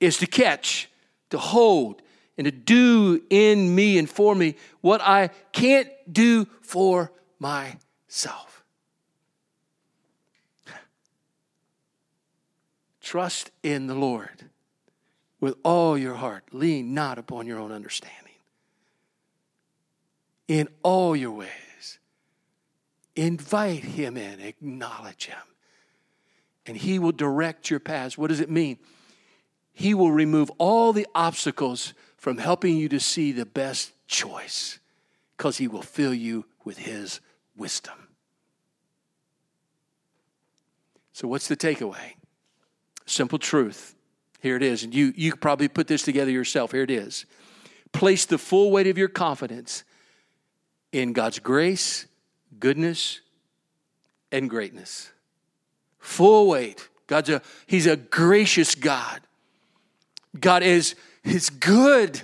is 0.00 0.18
to 0.18 0.26
catch, 0.26 0.90
to 1.30 1.38
hold, 1.38 2.02
and 2.36 2.44
to 2.44 2.50
do 2.50 3.22
in 3.30 3.74
me 3.74 3.98
and 3.98 4.08
for 4.08 4.34
me 4.34 4.56
what 4.80 5.00
I 5.00 5.28
can't 5.52 5.88
do 6.10 6.46
for 6.60 7.12
myself. 7.38 8.64
Trust 13.00 13.50
in 13.62 13.86
the 13.86 13.94
Lord 13.94 14.44
with 15.40 15.56
all 15.62 15.96
your 15.96 16.14
heart. 16.14 16.44
Lean 16.52 16.94
not 16.94 17.18
upon 17.18 17.46
your 17.46 17.58
own 17.58 17.70
understanding. 17.70 18.32
In 20.48 20.68
all 20.82 21.14
your 21.14 21.32
ways, 21.32 21.48
invite 23.16 23.84
Him 23.84 24.16
in, 24.16 24.40
acknowledge 24.40 25.26
Him 25.26 25.38
and 26.66 26.76
He 26.76 26.98
will 26.98 27.12
direct 27.12 27.70
your 27.70 27.80
paths. 27.80 28.16
What 28.16 28.28
does 28.28 28.40
it 28.40 28.50
mean? 28.50 28.78
He 29.72 29.94
will 29.94 30.12
remove 30.12 30.50
all 30.58 30.92
the 30.92 31.06
obstacles 31.14 31.94
from 32.16 32.38
helping 32.38 32.76
you 32.76 32.88
to 32.88 33.00
see 33.00 33.32
the 33.32 33.46
best 33.46 33.92
choice 34.06 34.78
because 35.36 35.58
He 35.58 35.68
will 35.68 35.82
fill 35.82 36.14
you 36.14 36.46
with 36.64 36.78
His 36.78 37.20
wisdom. 37.56 38.08
So, 41.12 41.28
what's 41.28 41.48
the 41.48 41.56
takeaway? 41.56 42.14
Simple 43.06 43.38
truth. 43.38 43.94
Here 44.40 44.56
it 44.56 44.62
is. 44.62 44.82
And 44.82 44.94
you, 44.94 45.12
you 45.16 45.36
probably 45.36 45.68
put 45.68 45.86
this 45.86 46.02
together 46.02 46.30
yourself. 46.30 46.72
Here 46.72 46.82
it 46.82 46.90
is. 46.90 47.24
Place 47.92 48.26
the 48.26 48.38
full 48.38 48.70
weight 48.70 48.86
of 48.86 48.98
your 48.98 49.08
confidence 49.08 49.84
in 50.92 51.12
God's 51.12 51.38
grace, 51.38 52.06
goodness, 52.58 53.20
and 54.32 54.50
greatness 54.50 55.10
full 56.04 56.48
weight. 56.48 56.88
God's 57.06 57.30
a 57.30 57.42
He's 57.66 57.86
a 57.86 57.96
gracious 57.96 58.74
God. 58.74 59.20
God 60.38 60.62
is 60.62 60.94
is 61.24 61.50
good. 61.50 62.22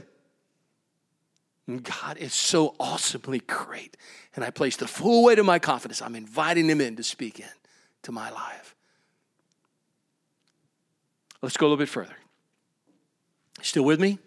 And 1.66 1.82
God 1.82 2.18
is 2.18 2.34
so 2.34 2.74
awesomely 2.80 3.40
great. 3.40 3.96
And 4.34 4.44
I 4.44 4.50
place 4.50 4.76
the 4.76 4.88
full 4.88 5.24
weight 5.24 5.38
of 5.38 5.46
my 5.46 5.58
confidence. 5.58 6.02
I'm 6.02 6.16
inviting 6.16 6.68
Him 6.68 6.80
in 6.80 6.96
to 6.96 7.02
speak 7.02 7.40
in 7.40 7.46
to 8.02 8.12
my 8.12 8.30
life. 8.30 8.74
Let's 11.42 11.56
go 11.56 11.66
a 11.66 11.68
little 11.68 11.78
bit 11.78 11.88
further. 11.88 12.16
Still 13.62 13.84
with 13.84 14.00
me? 14.00 14.18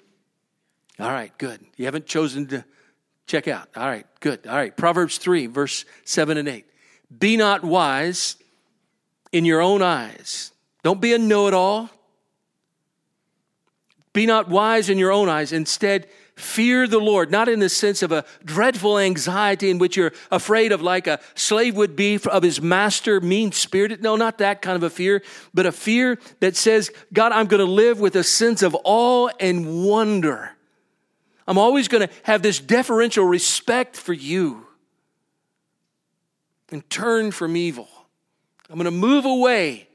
All 0.99 1.11
right, 1.11 1.35
good. 1.37 1.59
You 1.75 1.85
haven't 1.85 2.05
chosen 2.05 2.47
to 2.47 2.63
check 3.27 3.47
out. 3.47 3.69
All 3.75 3.87
right, 3.87 4.05
good. 4.19 4.45
All 4.47 4.55
right, 4.55 4.75
Proverbs 4.75 5.17
3, 5.17 5.47
verse 5.47 5.85
7 6.05 6.37
and 6.37 6.47
8. 6.47 6.65
Be 7.19 7.37
not 7.37 7.63
wise 7.63 8.37
in 9.31 9.45
your 9.45 9.61
own 9.61 9.81
eyes. 9.81 10.51
Don't 10.83 11.01
be 11.01 11.13
a 11.13 11.17
know 11.17 11.47
it 11.47 11.53
all. 11.53 11.89
Be 14.13 14.25
not 14.25 14.47
wise 14.49 14.89
in 14.89 14.97
your 14.97 15.11
own 15.11 15.27
eyes. 15.27 15.51
Instead, 15.51 16.07
fear 16.35 16.87
the 16.87 16.99
Lord, 16.99 17.31
not 17.31 17.49
in 17.49 17.59
the 17.59 17.69
sense 17.69 18.03
of 18.03 18.11
a 18.11 18.25
dreadful 18.43 18.99
anxiety 18.99 19.69
in 19.69 19.77
which 19.77 19.97
you're 19.97 20.13
afraid 20.31 20.71
of, 20.71 20.81
like 20.81 21.07
a 21.07 21.19
slave 21.35 21.75
would 21.75 21.95
be 21.95 22.19
of 22.31 22.43
his 22.43 22.61
master, 22.61 23.21
mean 23.21 23.51
spirited. 23.51 24.03
No, 24.03 24.15
not 24.15 24.37
that 24.39 24.61
kind 24.61 24.75
of 24.75 24.83
a 24.83 24.89
fear, 24.89 25.23
but 25.53 25.65
a 25.65 25.71
fear 25.71 26.19
that 26.39 26.55
says, 26.55 26.91
God, 27.11 27.31
I'm 27.31 27.47
going 27.47 27.65
to 27.65 27.71
live 27.71 27.99
with 27.99 28.15
a 28.15 28.23
sense 28.23 28.61
of 28.61 28.75
awe 28.83 29.29
and 29.39 29.85
wonder. 29.85 30.52
I'm 31.47 31.57
always 31.57 31.87
going 31.87 32.07
to 32.07 32.13
have 32.23 32.41
this 32.41 32.59
deferential 32.59 33.25
respect 33.25 33.95
for 33.97 34.13
you 34.13 34.65
and 36.69 36.87
turn 36.89 37.31
from 37.31 37.55
evil. 37.55 37.87
I'm 38.69 38.75
going 38.75 38.85
to 38.85 38.91
move 38.91 39.25
away 39.25 39.87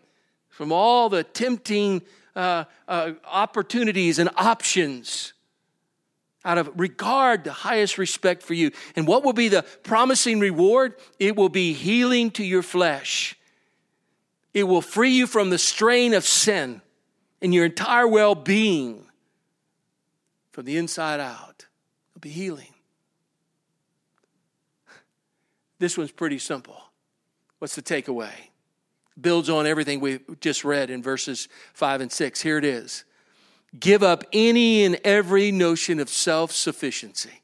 from 0.48 0.72
all 0.72 1.08
the 1.08 1.24
tempting 1.24 2.02
uh, 2.36 2.64
uh, 2.86 3.12
opportunities 3.24 4.18
and 4.18 4.30
options 4.36 5.32
out 6.44 6.58
of 6.58 6.70
regard 6.76 7.44
to 7.44 7.52
highest 7.52 7.98
respect 7.98 8.42
for 8.42 8.54
you. 8.54 8.70
And 8.94 9.06
what 9.06 9.24
will 9.24 9.32
be 9.32 9.48
the 9.48 9.62
promising 9.82 10.38
reward? 10.38 10.94
It 11.18 11.36
will 11.36 11.48
be 11.48 11.72
healing 11.72 12.30
to 12.32 12.44
your 12.44 12.62
flesh. 12.62 13.36
It 14.54 14.64
will 14.64 14.80
free 14.80 15.10
you 15.10 15.26
from 15.26 15.50
the 15.50 15.58
strain 15.58 16.14
of 16.14 16.24
sin 16.24 16.80
and 17.42 17.52
your 17.52 17.64
entire 17.64 18.06
well 18.06 18.34
being 18.34 19.07
from 20.58 20.64
the 20.64 20.76
inside 20.76 21.20
out. 21.20 21.66
It'll 22.10 22.20
be 22.20 22.30
healing. 22.30 22.74
This 25.78 25.96
one's 25.96 26.10
pretty 26.10 26.40
simple. 26.40 26.82
What's 27.60 27.76
the 27.76 27.80
takeaway? 27.80 28.32
Builds 29.20 29.48
on 29.48 29.68
everything 29.68 30.00
we 30.00 30.18
just 30.40 30.64
read 30.64 30.90
in 30.90 31.00
verses 31.00 31.46
5 31.74 32.00
and 32.00 32.10
6. 32.10 32.40
Here 32.40 32.58
it 32.58 32.64
is 32.64 33.04
Give 33.78 34.02
up 34.02 34.24
any 34.32 34.84
and 34.84 34.98
every 35.04 35.52
notion 35.52 36.00
of 36.00 36.08
self 36.08 36.50
sufficiency. 36.50 37.42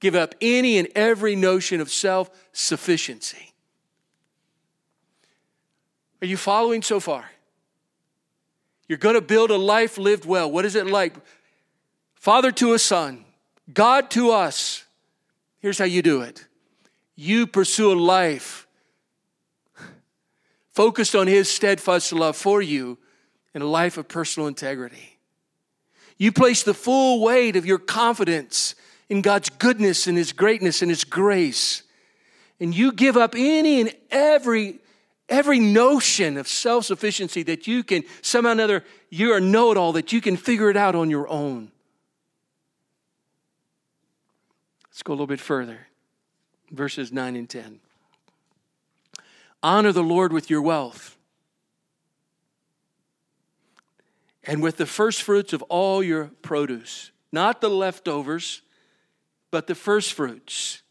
Give 0.00 0.16
up 0.16 0.34
any 0.40 0.76
and 0.76 0.88
every 0.96 1.36
notion 1.36 1.80
of 1.80 1.88
self 1.88 2.30
sufficiency. 2.52 3.52
Are 6.20 6.26
you 6.26 6.36
following 6.36 6.82
so 6.82 6.98
far? 6.98 7.30
You're 8.88 8.98
going 8.98 9.14
to 9.14 9.20
build 9.20 9.52
a 9.52 9.56
life 9.56 9.98
lived 9.98 10.24
well. 10.24 10.50
What 10.50 10.64
is 10.64 10.74
it 10.74 10.88
like? 10.88 11.14
Father 12.18 12.50
to 12.52 12.74
a 12.74 12.78
son, 12.78 13.24
God 13.72 14.10
to 14.10 14.32
us. 14.32 14.84
Here's 15.60 15.78
how 15.78 15.84
you 15.84 16.02
do 16.02 16.22
it 16.22 16.44
you 17.16 17.46
pursue 17.46 17.92
a 17.92 17.94
life 17.94 18.66
focused 20.72 21.16
on 21.16 21.26
His 21.26 21.50
steadfast 21.50 22.12
love 22.12 22.36
for 22.36 22.62
you 22.62 22.98
and 23.54 23.62
a 23.62 23.66
life 23.66 23.98
of 23.98 24.08
personal 24.08 24.46
integrity. 24.46 25.18
You 26.16 26.32
place 26.32 26.62
the 26.62 26.74
full 26.74 27.20
weight 27.20 27.56
of 27.56 27.66
your 27.66 27.78
confidence 27.78 28.74
in 29.08 29.22
God's 29.22 29.48
goodness 29.50 30.06
and 30.06 30.16
His 30.18 30.32
greatness 30.32 30.82
and 30.82 30.90
His 30.90 31.04
grace. 31.04 31.82
And 32.60 32.74
you 32.74 32.92
give 32.92 33.16
up 33.16 33.34
any 33.36 33.80
and 33.80 33.94
every 34.10 34.80
every 35.28 35.60
notion 35.60 36.36
of 36.38 36.48
self-sufficiency 36.48 37.42
that 37.44 37.66
you 37.66 37.84
can 37.84 38.02
somehow 38.22 38.48
or 38.48 38.52
another 38.52 38.84
you're 39.10 39.36
a 39.36 39.40
know-it-all 39.40 39.92
that 39.92 40.10
you 40.12 40.20
can 40.20 40.36
figure 40.36 40.70
it 40.70 40.76
out 40.76 40.94
on 40.94 41.10
your 41.10 41.28
own. 41.28 41.70
Let's 44.98 45.04
go 45.04 45.12
a 45.12 45.14
little 45.14 45.28
bit 45.28 45.38
further. 45.38 45.86
Verses 46.72 47.12
9 47.12 47.36
and 47.36 47.48
10. 47.48 47.78
Honor 49.62 49.92
the 49.92 50.02
Lord 50.02 50.32
with 50.32 50.50
your 50.50 50.60
wealth 50.60 51.16
and 54.42 54.60
with 54.60 54.76
the 54.76 54.86
first 54.86 55.22
fruits 55.22 55.52
of 55.52 55.62
all 55.68 56.02
your 56.02 56.32
produce, 56.42 57.12
not 57.30 57.60
the 57.60 57.70
leftovers, 57.70 58.62
but 59.52 59.68
the 59.68 59.76
first 59.76 60.14
fruits. 60.14 60.82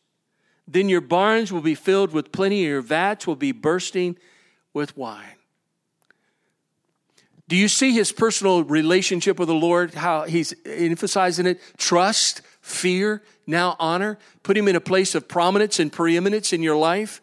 Then 0.65 0.87
your 0.87 1.01
barns 1.01 1.51
will 1.51 1.59
be 1.59 1.75
filled 1.75 2.13
with 2.13 2.31
plenty, 2.31 2.61
and 2.61 2.69
your 2.69 2.81
vats 2.81 3.27
will 3.27 3.35
be 3.35 3.51
bursting 3.51 4.17
with 4.73 4.95
wine. 4.95 5.35
Do 7.49 7.57
you 7.57 7.67
see 7.67 7.91
his 7.91 8.13
personal 8.13 8.63
relationship 8.63 9.37
with 9.37 9.49
the 9.49 9.53
Lord? 9.53 9.95
How 9.95 10.23
he's 10.23 10.53
emphasizing 10.65 11.45
it? 11.45 11.59
Trust, 11.75 12.41
fear, 12.67 13.23
now 13.47 13.75
honor. 13.79 14.19
Put 14.43 14.57
him 14.57 14.67
in 14.67 14.75
a 14.75 14.81
place 14.81 15.15
of 15.15 15.27
prominence 15.27 15.79
and 15.79 15.91
preeminence 15.91 16.51
in 16.51 16.61
your 16.61 16.75
life. 16.75 17.21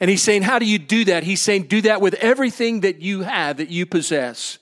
And 0.00 0.10
he's 0.10 0.22
saying, 0.22 0.42
How 0.42 0.58
do 0.58 0.66
you 0.66 0.78
do 0.78 1.04
that? 1.06 1.24
He's 1.24 1.40
saying, 1.40 1.64
Do 1.64 1.80
that 1.82 2.00
with 2.00 2.14
everything 2.14 2.80
that 2.80 3.00
you 3.00 3.22
have, 3.22 3.56
that 3.56 3.70
you 3.70 3.86
possess. 3.86 4.58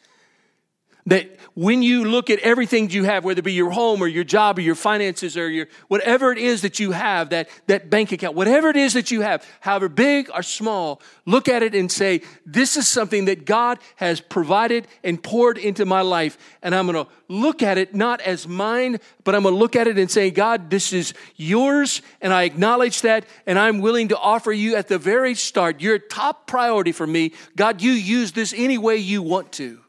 That 1.07 1.37
when 1.55 1.83
you 1.83 2.05
look 2.05 2.31
at 2.31 2.41
everything 2.41 2.91
you 2.91 3.05
have, 3.05 3.25
whether 3.25 3.39
it 3.39 3.45
be 3.45 3.53
your 3.53 3.71
home 3.71 4.03
or 4.03 4.09
your 4.09 4.25
job 4.25 4.59
or 4.59 4.61
your 4.61 4.75
finances 4.75 5.37
or 5.37 5.49
your 5.49 5.69
whatever 5.87 6.33
it 6.33 6.39
is 6.39 6.63
that 6.63 6.81
you 6.81 6.91
have, 6.91 7.31
that, 7.31 7.49
that 7.69 7.89
bank 7.89 8.11
account, 8.11 8.35
whatever 8.35 8.69
it 8.69 8.77
is 8.77 8.93
that 8.95 9.13
you 9.13 9.21
have, 9.21 9.47
however 9.61 9.89
big 9.89 10.29
or 10.35 10.43
small, 10.43 11.01
look 11.25 11.49
at 11.49 11.63
it 11.63 11.77
and 11.77 11.91
say, 11.91 12.23
This 12.45 12.77
is 12.77 12.89
something 12.89 13.27
that 13.27 13.47
God 13.47 13.79
has 13.97 14.21
provided 14.21 14.89
and 15.05 15.23
poured 15.23 15.59
into 15.59 15.87
my 15.87 16.03
life. 16.03 16.37
And 16.61 16.75
I'm 16.75 16.87
going 16.87 17.05
to 17.05 17.11
look 17.29 17.63
at 17.63 17.79
it 17.79 17.95
not 17.95 18.21
as 18.21 18.49
mine, 18.49 18.99
but 19.23 19.35
I'm 19.35 19.45
going 19.45 19.55
to 19.55 19.59
look 19.59 19.77
at 19.77 19.87
it 19.87 19.99
and 19.99 20.11
say, 20.11 20.31
God, 20.33 20.71
this 20.71 20.93
is 20.93 21.15
yours. 21.37 22.03
And 22.21 22.33
I 22.33 22.43
acknowledge 22.43 23.03
that. 23.03 23.25
And 23.47 23.59
I'm 23.59 23.81
willing 23.81 24.09
to 24.09 24.19
offer 24.19 24.53
you 24.53 24.75
at 24.75 24.89
the 24.89 24.99
very 24.99 25.35
start, 25.35 25.81
your 25.81 26.01
top 26.01 26.49
priority 26.49 26.91
for 26.93 27.07
me. 27.07 27.33
God, 27.55 27.81
you 27.81 27.93
use 27.93 28.33
this 28.33 28.53
any 28.57 28.77
way 28.77 28.97
you 28.97 29.23
want 29.23 29.53
to 29.53 29.81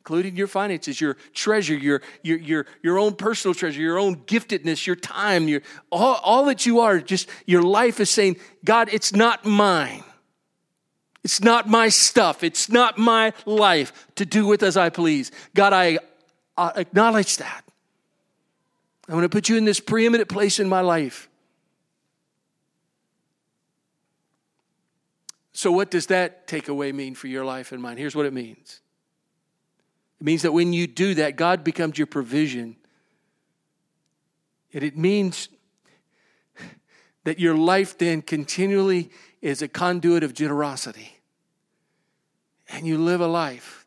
including 0.00 0.36
your 0.36 0.46
finances, 0.46 1.00
your 1.00 1.16
treasure, 1.34 1.74
your, 1.74 2.00
your, 2.22 2.38
your, 2.38 2.66
your 2.82 2.98
own 2.98 3.14
personal 3.14 3.54
treasure, 3.54 3.80
your 3.80 3.98
own 3.98 4.16
giftedness, 4.16 4.86
your 4.86 4.96
time, 4.96 5.48
your, 5.48 5.60
all, 5.90 6.20
all 6.22 6.44
that 6.46 6.64
you 6.64 6.80
are, 6.80 7.00
just 7.00 7.28
your 7.46 7.62
life 7.62 8.00
is 8.00 8.08
saying, 8.08 8.36
God, 8.64 8.88
it's 8.92 9.12
not 9.12 9.44
mine. 9.44 10.04
It's 11.24 11.42
not 11.42 11.68
my 11.68 11.88
stuff. 11.88 12.42
It's 12.42 12.70
not 12.70 12.96
my 12.96 13.32
life 13.44 14.06
to 14.14 14.24
do 14.24 14.46
with 14.46 14.62
as 14.62 14.76
I 14.76 14.88
please. 14.88 15.30
God, 15.54 15.72
I, 15.72 15.98
I 16.56 16.72
acknowledge 16.76 17.36
that. 17.38 17.64
I'm 19.08 19.14
going 19.14 19.22
to 19.22 19.28
put 19.28 19.48
you 19.48 19.56
in 19.56 19.64
this 19.64 19.80
preeminent 19.80 20.28
place 20.28 20.58
in 20.58 20.68
my 20.68 20.80
life. 20.80 21.28
So, 25.52 25.72
what 25.72 25.90
does 25.90 26.06
that 26.06 26.46
takeaway 26.46 26.94
mean 26.94 27.14
for 27.14 27.26
your 27.26 27.44
life 27.44 27.72
and 27.72 27.82
mine? 27.82 27.96
Here's 27.96 28.14
what 28.14 28.26
it 28.26 28.32
means 28.32 28.80
it 30.20 30.24
means 30.24 30.42
that 30.42 30.52
when 30.52 30.72
you 30.72 30.86
do 30.86 31.14
that, 31.14 31.36
God 31.36 31.62
becomes 31.62 31.98
your 31.98 32.06
provision. 32.06 32.76
And 34.72 34.82
it 34.82 34.96
means 34.96 35.48
that 37.24 37.38
your 37.38 37.54
life 37.54 37.98
then 37.98 38.22
continually 38.22 39.10
is 39.40 39.62
a 39.62 39.68
conduit 39.68 40.22
of 40.22 40.34
generosity. 40.34 41.20
And 42.68 42.86
you 42.86 42.98
live 42.98 43.20
a 43.20 43.26
life 43.26 43.86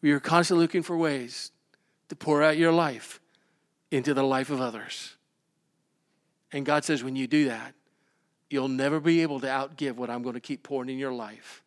where 0.00 0.10
you're 0.10 0.20
constantly 0.20 0.64
looking 0.64 0.82
for 0.82 0.96
ways 0.96 1.50
to 2.08 2.16
pour 2.16 2.42
out 2.42 2.56
your 2.56 2.72
life 2.72 3.20
into 3.90 4.14
the 4.14 4.22
life 4.22 4.50
of 4.50 4.60
others. 4.60 5.16
And 6.52 6.64
God 6.64 6.84
says, 6.84 7.02
when 7.02 7.16
you 7.16 7.26
do 7.26 7.46
that, 7.46 7.74
you'll 8.48 8.68
never 8.68 9.00
be 9.00 9.22
able 9.22 9.40
to 9.40 9.46
outgive 9.48 9.96
what 9.96 10.10
I'm 10.10 10.22
going 10.22 10.34
to 10.34 10.40
keep 10.40 10.62
pouring 10.62 10.88
in 10.88 10.98
your 10.98 11.12
life. 11.12 11.63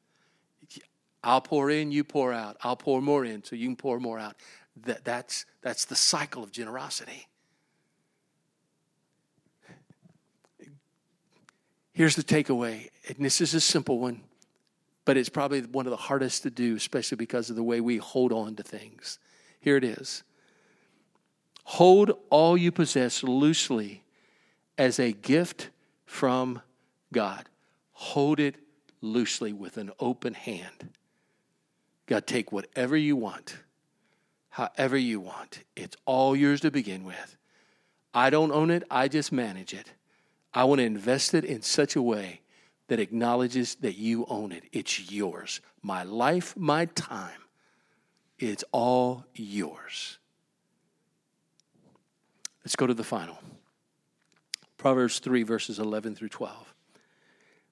I'll 1.27 1.41
pour 1.41 1.69
in, 1.69 1.91
you 1.91 2.05
pour 2.05 2.31
out. 2.31 2.55
I'll 2.63 2.77
pour 2.77 3.01
more 3.01 3.25
in 3.25 3.43
so 3.43 3.57
you 3.57 3.67
can 3.67 3.75
pour 3.75 3.99
more 3.99 4.17
out. 4.17 4.37
That, 4.85 5.03
that's, 5.03 5.45
that's 5.61 5.83
the 5.83 5.95
cycle 5.95 6.41
of 6.41 6.53
generosity. 6.53 7.27
Here's 11.91 12.15
the 12.15 12.23
takeaway, 12.23 12.87
and 13.09 13.17
this 13.19 13.41
is 13.41 13.53
a 13.53 13.59
simple 13.59 13.99
one, 13.99 14.21
but 15.03 15.17
it's 15.17 15.27
probably 15.27 15.63
one 15.63 15.85
of 15.85 15.89
the 15.89 15.97
hardest 15.97 16.43
to 16.43 16.49
do, 16.49 16.77
especially 16.77 17.17
because 17.17 17.49
of 17.49 17.57
the 17.57 17.63
way 17.63 17.81
we 17.81 17.97
hold 17.97 18.31
on 18.31 18.55
to 18.55 18.63
things. 18.63 19.19
Here 19.59 19.75
it 19.75 19.83
is 19.83 20.23
Hold 21.65 22.11
all 22.29 22.55
you 22.55 22.71
possess 22.71 23.21
loosely 23.21 24.05
as 24.77 24.97
a 24.97 25.11
gift 25.11 25.71
from 26.05 26.61
God. 27.11 27.49
Hold 27.91 28.39
it 28.39 28.55
loosely 29.01 29.51
with 29.51 29.75
an 29.75 29.91
open 29.99 30.33
hand. 30.35 30.91
God, 32.07 32.25
take 32.25 32.51
whatever 32.51 32.95
you 32.95 33.15
want, 33.15 33.57
however 34.49 34.97
you 34.97 35.19
want. 35.19 35.63
It's 35.75 35.97
all 36.05 36.35
yours 36.35 36.61
to 36.61 36.71
begin 36.71 37.03
with. 37.03 37.37
I 38.13 38.29
don't 38.29 38.51
own 38.51 38.71
it, 38.71 38.83
I 38.89 39.09
just 39.09 39.31
manage 39.31 39.73
it. 39.73 39.91
I 40.53 40.63
want 40.63 40.79
to 40.79 40.85
invest 40.85 41.33
it 41.33 41.43
in 41.43 41.61
such 41.61 41.95
a 41.95 42.01
way 42.01 42.41
that 42.87 42.99
acknowledges 42.99 43.75
that 43.75 43.97
you 43.97 44.25
own 44.29 44.53
it. 44.53 44.63
It's 44.71 45.11
yours. 45.11 45.59
My 45.83 46.03
life, 46.03 46.55
my 46.55 46.85
time, 46.85 47.41
it's 48.39 48.63
all 48.71 49.25
yours. 49.35 50.17
Let's 52.63 52.77
go 52.77 52.87
to 52.87 52.93
the 52.93 53.03
final. 53.03 53.37
Proverbs 54.77 55.19
3, 55.19 55.43
verses 55.43 55.77
11 55.79 56.15
through 56.15 56.29
12. 56.29 56.73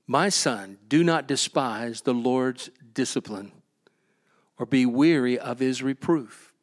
My 0.07 0.29
son, 0.29 0.77
do 0.88 1.03
not 1.03 1.27
despise 1.27 2.01
the 2.01 2.13
Lord's 2.13 2.69
discipline 2.93 3.51
or 4.57 4.65
be 4.65 4.85
weary 4.85 5.37
of 5.37 5.59
his 5.59 5.83
reproof. 5.83 6.53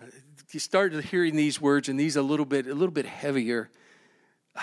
Uh, 0.00 0.06
you 0.50 0.60
start 0.60 0.92
hearing 1.04 1.36
these 1.36 1.60
words 1.60 1.88
and 1.88 1.98
these 1.98 2.16
a 2.16 2.22
little 2.22 2.46
bit 2.46 2.66
a 2.66 2.74
little 2.74 2.94
bit 2.94 3.06
heavier. 3.06 3.70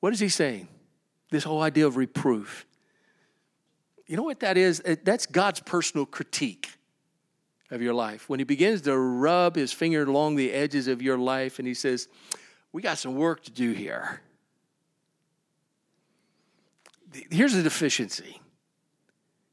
What 0.00 0.12
is 0.12 0.20
he 0.20 0.28
saying? 0.28 0.68
This 1.30 1.42
whole 1.42 1.62
idea 1.62 1.86
of 1.86 1.96
reproof. 1.96 2.66
You 4.06 4.16
know 4.16 4.22
what 4.22 4.40
that 4.40 4.56
is? 4.56 4.80
That's 5.02 5.26
God's 5.26 5.60
personal 5.60 6.06
critique 6.06 6.68
of 7.70 7.82
your 7.82 7.94
life. 7.94 8.28
When 8.28 8.38
he 8.38 8.44
begins 8.44 8.82
to 8.82 8.96
rub 8.96 9.56
his 9.56 9.72
finger 9.72 10.02
along 10.02 10.36
the 10.36 10.52
edges 10.52 10.86
of 10.86 11.02
your 11.02 11.18
life 11.18 11.58
and 11.58 11.66
he 11.66 11.74
says, 11.74 12.08
We 12.72 12.82
got 12.82 12.98
some 12.98 13.16
work 13.16 13.42
to 13.44 13.50
do 13.50 13.72
here. 13.72 14.20
Here's 17.30 17.54
a 17.54 17.62
deficiency. 17.62 18.40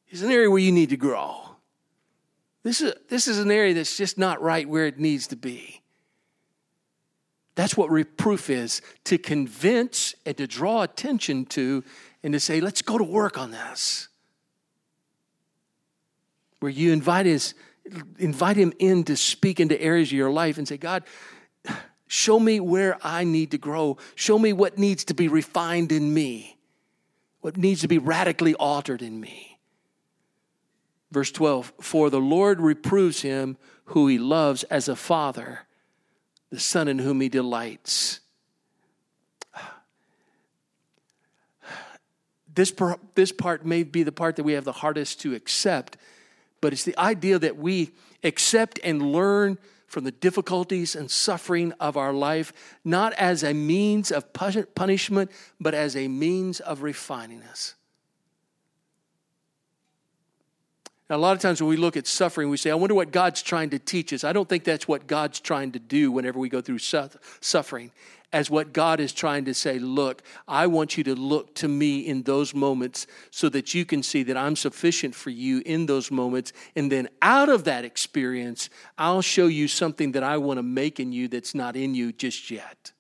Here's 0.06 0.22
an 0.22 0.32
area 0.32 0.50
where 0.50 0.60
you 0.60 0.72
need 0.72 0.90
to 0.90 0.98
grow. 0.98 1.53
This 2.64 2.82
is, 2.82 2.94
this 3.10 3.28
is 3.28 3.40
an 3.40 3.52
area 3.52 3.74
that's 3.74 3.98
just 3.98 4.18
not 4.18 4.42
right 4.42 4.68
where 4.68 4.86
it 4.86 4.98
needs 4.98 5.28
to 5.28 5.36
be. 5.36 5.82
That's 7.56 7.78
what 7.78 7.92
reproof 7.92 8.50
is 8.50 8.82
to 9.04 9.18
convince 9.18 10.16
and 10.26 10.36
to 10.38 10.48
draw 10.48 10.82
attention 10.82 11.46
to 11.48 11.84
and 12.24 12.34
to 12.34 12.40
say, 12.40 12.62
let's 12.62 12.82
go 12.82 12.98
to 12.98 13.04
work 13.04 13.38
on 13.38 13.52
this. 13.52 14.08
Where 16.62 16.72
you 16.72 16.94
invite, 16.94 17.26
his, 17.26 17.54
invite 18.18 18.56
him 18.56 18.74
in 18.80 19.04
to 19.04 19.18
speak 19.18 19.60
into 19.60 19.80
areas 19.80 20.08
of 20.10 20.14
your 20.14 20.32
life 20.32 20.58
and 20.58 20.68
say, 20.68 20.78
God, 20.78 21.04
show 22.08 22.40
me 22.40 22.60
where 22.60 22.98
I 23.06 23.26
need 23.26 23.52
to 23.52 23.58
grow. 23.58 23.98
Show 24.16 24.40
me 24.40 24.54
what 24.54 24.78
needs 24.78 25.04
to 25.06 25.14
be 25.14 25.28
refined 25.28 25.92
in 25.92 26.14
me, 26.14 26.58
what 27.42 27.58
needs 27.58 27.82
to 27.82 27.88
be 27.88 27.98
radically 27.98 28.56
altered 28.56 29.02
in 29.02 29.20
me. 29.20 29.53
Verse 31.14 31.32
12 31.32 31.74
For 31.80 32.10
the 32.10 32.20
Lord 32.20 32.60
reproves 32.60 33.22
him 33.22 33.58
who 33.86 34.08
he 34.08 34.18
loves 34.18 34.64
as 34.64 34.90
a 34.90 34.96
father, 34.96 35.62
the 36.50 36.60
son 36.60 36.88
in 36.88 37.00
whom 37.00 37.22
he 37.22 37.30
delights. 37.30 38.20
This, 42.56 42.72
per, 42.72 42.98
this 43.16 43.32
part 43.32 43.66
may 43.66 43.84
be 43.84 44.04
the 44.04 44.12
part 44.12 44.36
that 44.36 44.44
we 44.44 44.54
have 44.54 44.64
the 44.64 44.72
hardest 44.72 45.22
to 45.22 45.34
accept, 45.34 45.98
but 46.62 46.74
it's 46.74 46.84
the 46.84 46.98
idea 46.98 47.40
that 47.40 47.58
we 47.58 47.92
accept 48.24 48.80
and 48.84 49.12
learn 49.12 49.58
from 49.88 50.04
the 50.04 50.12
difficulties 50.12 50.96
and 50.96 51.10
suffering 51.10 51.74
of 51.80 51.98
our 51.98 52.14
life, 52.14 52.54
not 52.84 53.14
as 53.14 53.44
a 53.44 53.54
means 53.54 54.12
of 54.12 54.34
punishment, 54.34 55.32
but 55.60 55.74
as 55.76 55.96
a 55.96 56.08
means 56.08 56.60
of 56.60 56.82
refining 56.82 57.44
us. 57.44 57.76
A 61.14 61.18
lot 61.18 61.36
of 61.36 61.42
times 61.42 61.62
when 61.62 61.70
we 61.70 61.78
look 61.78 61.96
at 61.96 62.08
suffering, 62.08 62.50
we 62.50 62.58
say, 62.58 62.72
I 62.72 62.76
wonder 62.76 62.96
what 62.96 63.12
God's 63.12 63.44
trying 63.44 63.70
to 63.70 63.80
teach 63.80 64.12
us. 64.14 64.24
I 64.24 64.34
don't 64.34 64.50
think 64.50 64.64
that's 64.64 64.88
what 64.88 65.06
God's 65.06 65.40
trying 65.40 65.72
to 65.74 65.80
do 65.80 66.12
whenever 66.12 66.40
we 66.40 66.50
go 66.50 66.60
through 66.60 66.80
suffering. 66.80 67.92
As 68.32 68.50
what 68.50 68.74
God 68.74 69.00
is 69.00 69.14
trying 69.14 69.46
to 69.46 69.54
say, 69.54 69.78
look, 69.78 70.24
I 70.48 70.66
want 70.66 70.98
you 70.98 71.04
to 71.04 71.14
look 71.14 71.54
to 71.56 71.68
me 71.68 72.00
in 72.00 72.24
those 72.24 72.56
moments 72.56 73.06
so 73.30 73.48
that 73.50 73.76
you 73.76 73.86
can 73.86 74.02
see 74.02 74.24
that 74.24 74.36
I'm 74.36 74.56
sufficient 74.56 75.14
for 75.14 75.30
you 75.30 75.62
in 75.68 75.86
those 75.86 76.10
moments. 76.10 76.52
And 76.76 76.92
then 76.92 77.10
out 77.22 77.48
of 77.50 77.66
that 77.66 77.86
experience, 77.86 78.72
I'll 78.98 79.22
show 79.22 79.46
you 79.46 79.68
something 79.68 80.14
that 80.14 80.24
I 80.24 80.38
want 80.38 80.58
to 80.58 80.64
make 80.64 81.00
in 81.00 81.14
you 81.14 81.28
that's 81.28 81.54
not 81.54 81.76
in 81.76 81.94
you 81.94 82.12
just 82.12 82.50
yet. 82.50 82.92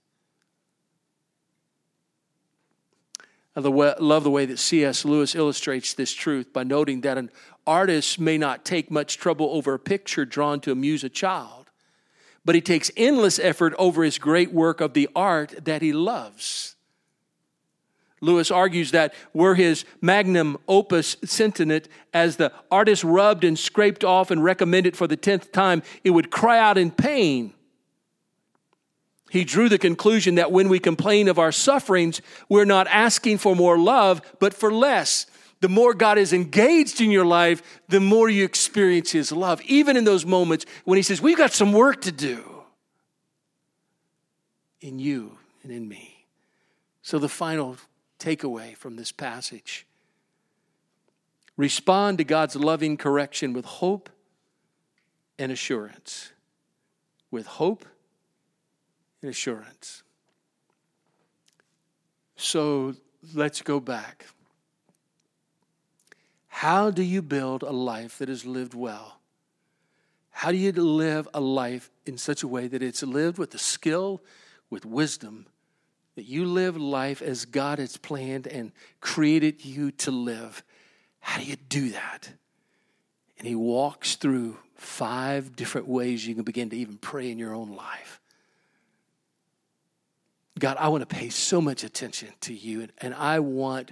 I 3.55 3.59
love 3.59 4.23
the 4.23 4.31
way 4.31 4.47
that 4.47 4.57
C.S. 4.57 5.05
Lewis 5.05 5.35
illustrates 5.35 5.93
this 5.93 6.11
truth 6.11 6.51
by 6.51 6.63
noting 6.63 7.01
that 7.01 7.19
an 7.19 7.29
artist 7.65 8.19
may 8.19 8.37
not 8.37 8.65
take 8.65 8.91
much 8.91 9.17
trouble 9.17 9.49
over 9.51 9.73
a 9.73 9.79
picture 9.79 10.25
drawn 10.25 10.59
to 10.61 10.71
amuse 10.71 11.03
a 11.03 11.09
child, 11.09 11.69
but 12.45 12.55
he 12.55 12.61
takes 12.61 12.91
endless 12.97 13.39
effort 13.39 13.73
over 13.77 14.03
his 14.03 14.17
great 14.17 14.51
work 14.51 14.81
of 14.81 14.93
the 14.93 15.09
art 15.15 15.65
that 15.65 15.81
he 15.81 15.93
loves. 15.93 16.75
Lewis 18.21 18.49
argues 18.51 18.91
that 18.91 19.13
were 19.33 19.55
his 19.55 19.83
magnum 20.01 20.57
opus 20.67 21.17
sentient, 21.25 21.89
as 22.13 22.37
the 22.37 22.53
artist 22.71 23.03
rubbed 23.03 23.43
and 23.43 23.59
scraped 23.59 24.03
off 24.03 24.31
and 24.31 24.43
recommended 24.43 24.95
for 24.95 25.07
the 25.07 25.17
tenth 25.17 25.51
time, 25.51 25.83
it 26.03 26.11
would 26.11 26.31
cry 26.31 26.57
out 26.57 26.77
in 26.77 26.89
pain 26.89 27.53
he 29.33 29.43
drew 29.43 29.67
the 29.67 29.79
conclusion 29.79 30.35
that 30.35 30.51
when 30.51 30.69
we 30.69 30.77
complain 30.77 31.27
of 31.27 31.39
our 31.39 31.51
sufferings, 31.51 32.21
we're 32.49 32.65
not 32.65 32.85
asking 32.85 33.39
for 33.39 33.55
more 33.55 33.79
love, 33.79 34.21
but 34.39 34.53
for 34.53 34.71
less. 34.71 35.25
The 35.63 35.69
more 35.69 35.93
God 35.93 36.17
is 36.17 36.33
engaged 36.33 36.99
in 36.99 37.09
your 37.09 37.23
life, 37.23 37.79
the 37.87 38.01
more 38.01 38.27
you 38.27 38.43
experience 38.43 39.13
His 39.13 39.31
love, 39.31 39.61
even 39.61 39.95
in 39.95 40.03
those 40.03 40.25
moments 40.25 40.65
when 40.83 40.97
He 40.97 41.03
says, 41.03 41.21
We've 41.21 41.37
got 41.37 41.53
some 41.53 41.71
work 41.71 42.01
to 42.01 42.11
do 42.11 42.43
in 44.81 44.99
you 44.99 45.37
and 45.63 45.71
in 45.71 45.87
me. 45.87 46.25
So, 47.01 47.17
the 47.17 47.29
final 47.29 47.77
takeaway 48.19 48.75
from 48.75 48.97
this 48.97 49.13
passage 49.13 49.87
respond 51.55 52.17
to 52.17 52.25
God's 52.25 52.57
loving 52.57 52.97
correction 52.97 53.53
with 53.53 53.63
hope 53.63 54.09
and 55.39 55.49
assurance. 55.49 56.33
With 57.31 57.45
hope 57.45 57.85
and 59.21 59.31
assurance. 59.31 60.03
So 62.35 62.95
let's 63.33 63.61
go 63.61 63.79
back. 63.79 64.25
How 66.53 66.91
do 66.91 67.01
you 67.01 67.23
build 67.23 67.63
a 67.63 67.71
life 67.71 68.19
that 68.19 68.29
is 68.29 68.45
lived 68.45 68.75
well? 68.75 69.17
How 70.29 70.51
do 70.51 70.57
you 70.57 70.71
live 70.71 71.27
a 71.33 71.41
life 71.41 71.89
in 72.05 72.15
such 72.15 72.43
a 72.43 72.47
way 72.47 72.67
that 72.67 72.83
it's 72.83 73.01
lived 73.01 73.39
with 73.39 73.49
the 73.49 73.57
skill, 73.57 74.21
with 74.69 74.85
wisdom, 74.85 75.47
that 76.15 76.25
you 76.25 76.45
live 76.45 76.77
life 76.77 77.23
as 77.23 77.45
God 77.45 77.79
has 77.79 77.97
planned 77.97 78.45
and 78.45 78.71
created 79.01 79.65
you 79.65 79.89
to 79.91 80.11
live? 80.11 80.63
How 81.21 81.39
do 81.39 81.45
you 81.45 81.55
do 81.55 81.89
that? 81.89 82.29
And 83.39 83.47
he 83.47 83.55
walks 83.55 84.15
through 84.15 84.57
five 84.75 85.55
different 85.55 85.87
ways 85.87 86.25
you 86.25 86.35
can 86.35 86.43
begin 86.43 86.69
to 86.69 86.77
even 86.77 86.97
pray 86.97 87.31
in 87.31 87.39
your 87.39 87.55
own 87.55 87.75
life. 87.75 88.21
God, 90.59 90.77
I 90.79 90.89
want 90.89 91.01
to 91.01 91.13
pay 91.13 91.29
so 91.29 91.59
much 91.59 91.83
attention 91.83 92.29
to 92.41 92.53
you, 92.53 92.81
and, 92.81 92.91
and 92.99 93.15
I 93.15 93.39
want 93.39 93.91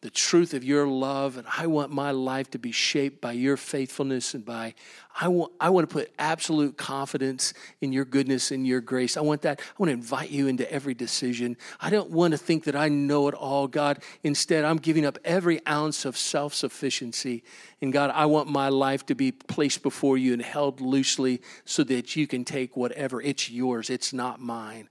the 0.00 0.10
truth 0.10 0.54
of 0.54 0.62
your 0.62 0.86
love, 0.86 1.36
and 1.36 1.46
I 1.56 1.66
want 1.66 1.90
my 1.90 2.12
life 2.12 2.48
to 2.52 2.58
be 2.58 2.70
shaped 2.70 3.20
by 3.20 3.32
your 3.32 3.56
faithfulness 3.56 4.32
and 4.32 4.44
by, 4.44 4.74
I 5.20 5.26
want, 5.26 5.52
I 5.60 5.70
want 5.70 5.90
to 5.90 5.92
put 5.92 6.12
absolute 6.20 6.76
confidence 6.76 7.52
in 7.80 7.92
your 7.92 8.04
goodness 8.04 8.52
and 8.52 8.64
your 8.64 8.80
grace. 8.80 9.16
I 9.16 9.22
want 9.22 9.42
that. 9.42 9.58
I 9.60 9.74
want 9.76 9.88
to 9.88 9.94
invite 9.94 10.30
you 10.30 10.46
into 10.46 10.70
every 10.72 10.94
decision. 10.94 11.56
I 11.80 11.90
don't 11.90 12.10
want 12.10 12.30
to 12.30 12.38
think 12.38 12.62
that 12.64 12.76
I 12.76 12.88
know 12.88 13.26
it 13.26 13.34
all, 13.34 13.66
God. 13.66 14.00
Instead, 14.22 14.64
I'm 14.64 14.76
giving 14.76 15.04
up 15.04 15.18
every 15.24 15.66
ounce 15.66 16.04
of 16.04 16.16
self 16.16 16.54
sufficiency. 16.54 17.42
And 17.82 17.92
God, 17.92 18.12
I 18.14 18.26
want 18.26 18.48
my 18.48 18.68
life 18.68 19.04
to 19.06 19.16
be 19.16 19.32
placed 19.32 19.82
before 19.82 20.16
you 20.16 20.32
and 20.32 20.42
held 20.42 20.80
loosely 20.80 21.42
so 21.64 21.82
that 21.84 22.14
you 22.14 22.28
can 22.28 22.44
take 22.44 22.76
whatever. 22.76 23.20
It's 23.20 23.50
yours, 23.50 23.90
it's 23.90 24.12
not 24.12 24.40
mine. 24.40 24.88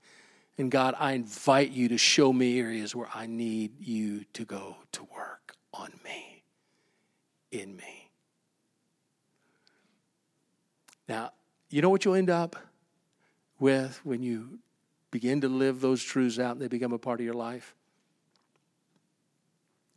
And 0.58 0.72
God, 0.72 0.96
I 0.98 1.12
invite 1.12 1.70
you 1.70 1.88
to 1.88 1.96
show 1.96 2.32
me 2.32 2.58
areas 2.58 2.94
where 2.94 3.08
I 3.14 3.26
need 3.26 3.80
you 3.80 4.24
to 4.32 4.44
go 4.44 4.76
to 4.92 5.04
work 5.04 5.54
on 5.72 5.92
me, 6.04 6.42
in 7.52 7.76
me. 7.76 8.10
Now, 11.08 11.30
you 11.70 11.80
know 11.80 11.90
what 11.90 12.04
you'll 12.04 12.16
end 12.16 12.28
up 12.28 12.56
with 13.60 14.00
when 14.02 14.22
you 14.22 14.58
begin 15.12 15.40
to 15.42 15.48
live 15.48 15.80
those 15.80 16.02
truths 16.02 16.40
out 16.40 16.52
and 16.52 16.60
they 16.60 16.68
become 16.68 16.92
a 16.92 16.98
part 16.98 17.20
of 17.20 17.24
your 17.24 17.34
life? 17.34 17.76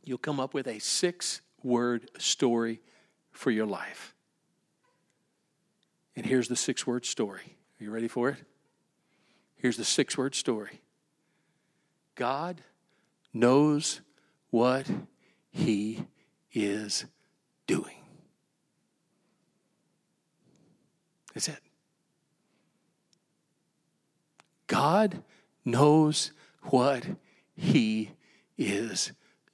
You'll 0.05 0.19
come 0.19 0.39
up 0.39 0.53
with 0.53 0.67
a 0.67 0.77
six 0.77 1.41
word 1.63 2.09
story 2.19 2.81
for 3.31 3.49
your 3.49 3.65
life. 3.65 4.13
And 6.15 6.25
here's 6.25 6.47
the 6.47 6.55
six 6.55 6.85
word 6.85 7.05
story. 7.05 7.57
Are 7.79 7.83
you 7.83 7.91
ready 7.91 8.07
for 8.07 8.29
it? 8.29 8.37
Here's 9.61 9.77
the 9.77 9.85
six 9.85 10.17
word 10.17 10.33
story 10.33 10.81
God 12.15 12.61
knows 13.31 14.01
what 14.49 14.87
He 15.51 16.07
is 16.51 17.05
doing. 17.67 17.97
That's 21.35 21.47
it. 21.47 21.59
God 24.65 25.21
knows 25.63 26.31
what 26.63 27.05
He 27.55 28.09
is 28.57 29.11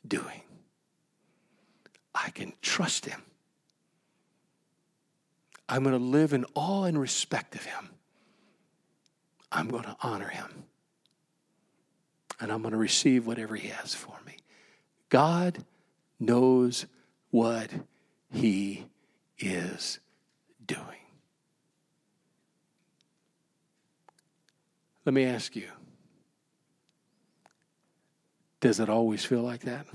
doing. 0.08 0.42
I 2.16 2.30
can 2.30 2.54
trust 2.62 3.06
Him. 3.06 3.24
I'm 5.68 5.84
going 5.84 5.98
to 5.98 6.02
live 6.02 6.32
in 6.32 6.46
awe 6.56 6.86
and 6.86 6.98
respect 6.98 7.56
of 7.56 7.66
Him. 7.66 7.90
I'm 9.52 9.68
going 9.68 9.84
to 9.84 9.96
honor 10.02 10.30
Him. 10.30 10.64
And 12.40 12.52
I'm 12.52 12.62
going 12.62 12.74
to 12.74 12.78
receive 12.78 13.26
whatever 13.26 13.56
He 13.56 13.70
has 13.70 13.96
for 13.96 14.16
me. 14.26 14.38
God 15.10 15.64
knows 16.20 16.86
what 17.32 17.70
He 18.32 18.86
is 19.40 20.00
doing. 20.66 20.82
Let 25.06 25.14
me 25.14 25.24
ask 25.24 25.56
you 25.56 25.70
does 28.60 28.80
it 28.80 28.90
always 28.90 29.24
feel 29.24 29.42
like 29.42 29.62
that? 29.62 29.86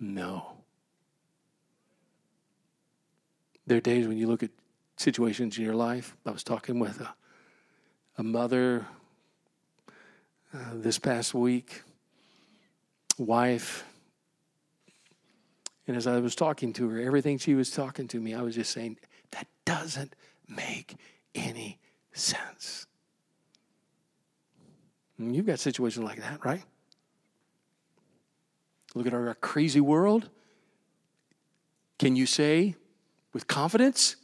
No. 0.00 0.52
There 3.66 3.78
are 3.78 3.80
days 3.80 4.06
when 4.06 4.18
you 4.18 4.26
look 4.26 4.42
at 4.42 4.50
situations 4.96 5.58
in 5.58 5.64
your 5.64 5.74
life. 5.74 6.16
I 6.24 6.30
was 6.30 6.42
talking 6.42 6.78
with 6.78 7.00
a, 7.00 7.14
a 8.18 8.22
mother 8.22 8.86
uh, 10.54 10.58
this 10.74 10.98
past 10.98 11.34
week, 11.34 11.82
wife, 13.18 13.84
and 15.86 15.96
as 15.96 16.06
I 16.06 16.18
was 16.18 16.34
talking 16.34 16.72
to 16.74 16.88
her, 16.88 17.00
everything 17.00 17.38
she 17.38 17.54
was 17.54 17.70
talking 17.70 18.08
to 18.08 18.20
me, 18.20 18.34
I 18.34 18.42
was 18.42 18.54
just 18.54 18.72
saying, 18.72 18.98
that 19.30 19.46
doesn't 19.64 20.14
make 20.48 20.96
any 21.34 21.78
sense. 22.12 22.86
And 25.18 25.34
you've 25.34 25.46
got 25.46 25.58
situations 25.58 26.04
like 26.04 26.20
that, 26.20 26.44
right? 26.44 26.62
Look 28.94 29.06
at 29.06 29.14
our 29.14 29.34
crazy 29.34 29.80
world. 29.80 30.28
Can 31.98 32.16
you 32.16 32.26
say 32.26 32.74
with 33.32 33.46
confidence, 33.46 34.16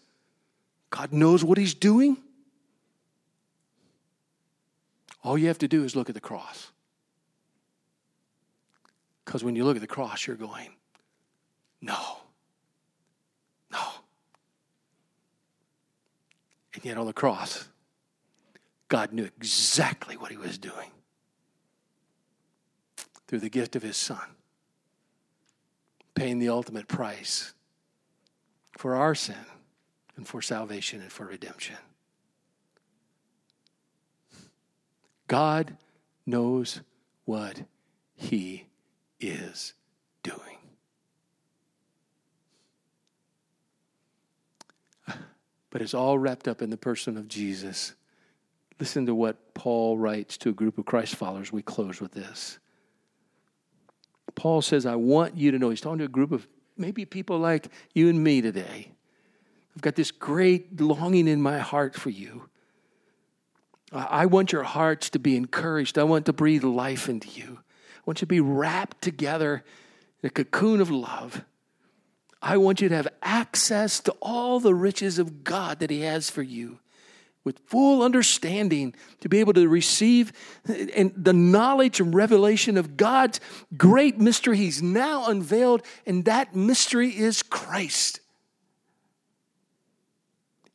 God 0.92 1.10
knows 1.10 1.42
what 1.42 1.56
He's 1.56 1.72
doing? 1.72 2.18
All 5.24 5.38
you 5.38 5.48
have 5.48 5.58
to 5.58 5.68
do 5.68 5.84
is 5.84 5.96
look 5.96 6.10
at 6.10 6.14
the 6.14 6.20
cross. 6.20 6.70
Because 9.24 9.42
when 9.42 9.56
you 9.56 9.64
look 9.64 9.76
at 9.76 9.80
the 9.80 9.88
cross, 9.88 10.26
you're 10.26 10.36
going, 10.36 10.68
no, 11.80 12.18
no. 13.72 13.82
And 16.74 16.84
yet 16.84 16.98
on 16.98 17.06
the 17.06 17.14
cross, 17.14 17.68
God 18.88 19.14
knew 19.14 19.24
exactly 19.24 20.18
what 20.18 20.30
He 20.30 20.36
was 20.36 20.58
doing 20.58 20.90
through 23.26 23.40
the 23.40 23.48
gift 23.48 23.76
of 23.76 23.82
His 23.82 23.96
Son, 23.96 24.36
paying 26.14 26.38
the 26.38 26.50
ultimate 26.50 26.86
price 26.86 27.54
for 28.76 28.94
our 28.94 29.14
sin 29.14 29.46
and 30.16 30.26
for 30.26 30.42
salvation 30.42 31.00
and 31.00 31.10
for 31.10 31.26
redemption. 31.26 31.76
God 35.28 35.76
knows 36.26 36.80
what 37.24 37.62
He 38.14 38.66
is 39.20 39.74
doing. 40.22 40.58
But 45.70 45.80
it's 45.80 45.94
all 45.94 46.18
wrapped 46.18 46.48
up 46.48 46.60
in 46.60 46.68
the 46.68 46.76
person 46.76 47.16
of 47.16 47.28
Jesus. 47.28 47.94
Listen 48.78 49.06
to 49.06 49.14
what 49.14 49.54
Paul 49.54 49.96
writes 49.96 50.36
to 50.38 50.50
a 50.50 50.52
group 50.52 50.76
of 50.76 50.84
Christ 50.84 51.16
followers. 51.16 51.50
We 51.50 51.62
close 51.62 51.98
with 51.98 52.12
this. 52.12 52.58
Paul 54.34 54.60
says, 54.60 54.84
I 54.84 54.96
want 54.96 55.38
you 55.38 55.50
to 55.50 55.58
know. 55.58 55.70
He's 55.70 55.80
talking 55.80 56.00
to 56.00 56.04
a 56.04 56.08
group 56.08 56.30
of 56.30 56.46
maybe 56.76 57.06
people 57.06 57.38
like 57.38 57.68
you 57.94 58.10
and 58.10 58.22
me 58.22 58.42
today. 58.42 58.92
I've 59.74 59.82
got 59.82 59.94
this 59.94 60.10
great 60.10 60.80
longing 60.80 61.28
in 61.28 61.40
my 61.40 61.58
heart 61.58 61.94
for 61.94 62.10
you. 62.10 62.48
I 63.92 64.26
want 64.26 64.52
your 64.52 64.62
hearts 64.62 65.10
to 65.10 65.18
be 65.18 65.36
encouraged. 65.36 65.98
I 65.98 66.04
want 66.04 66.26
to 66.26 66.32
breathe 66.32 66.64
life 66.64 67.08
into 67.08 67.28
you. 67.28 67.58
I 67.60 68.00
want 68.06 68.20
you 68.20 68.26
to 68.26 68.26
be 68.26 68.40
wrapped 68.40 69.02
together 69.02 69.64
in 70.22 70.28
a 70.28 70.30
cocoon 70.30 70.80
of 70.80 70.90
love. 70.90 71.44
I 72.40 72.56
want 72.56 72.80
you 72.80 72.88
to 72.88 72.96
have 72.96 73.08
access 73.22 74.00
to 74.00 74.12
all 74.22 74.60
the 74.60 74.74
riches 74.74 75.18
of 75.18 75.44
God 75.44 75.78
that 75.80 75.90
He 75.90 76.00
has 76.00 76.30
for 76.30 76.42
you 76.42 76.78
with 77.44 77.58
full 77.66 78.02
understanding 78.02 78.94
to 79.20 79.28
be 79.28 79.40
able 79.40 79.52
to 79.52 79.68
receive 79.68 80.32
and 80.94 81.12
the 81.16 81.32
knowledge 81.32 82.00
and 82.00 82.14
revelation 82.14 82.76
of 82.76 82.96
God's 82.96 83.40
great 83.76 84.18
mystery 84.18 84.56
he's 84.56 84.82
now 84.82 85.26
unveiled 85.26 85.82
and 86.06 86.24
that 86.24 86.54
mystery 86.54 87.08
is 87.08 87.42
Christ 87.42 88.20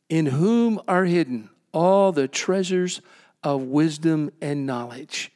in 0.08 0.26
whom 0.26 0.80
are 0.88 1.04
hidden 1.04 1.50
all 1.72 2.12
the 2.12 2.28
treasures 2.28 3.00
of 3.42 3.62
wisdom 3.62 4.30
and 4.40 4.66
knowledge 4.66 5.30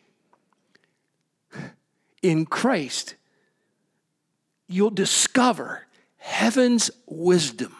in 2.22 2.46
Christ 2.46 3.16
you'll 4.72 4.90
discover 4.90 5.86
heaven's 6.16 6.90
wisdom 7.06 7.76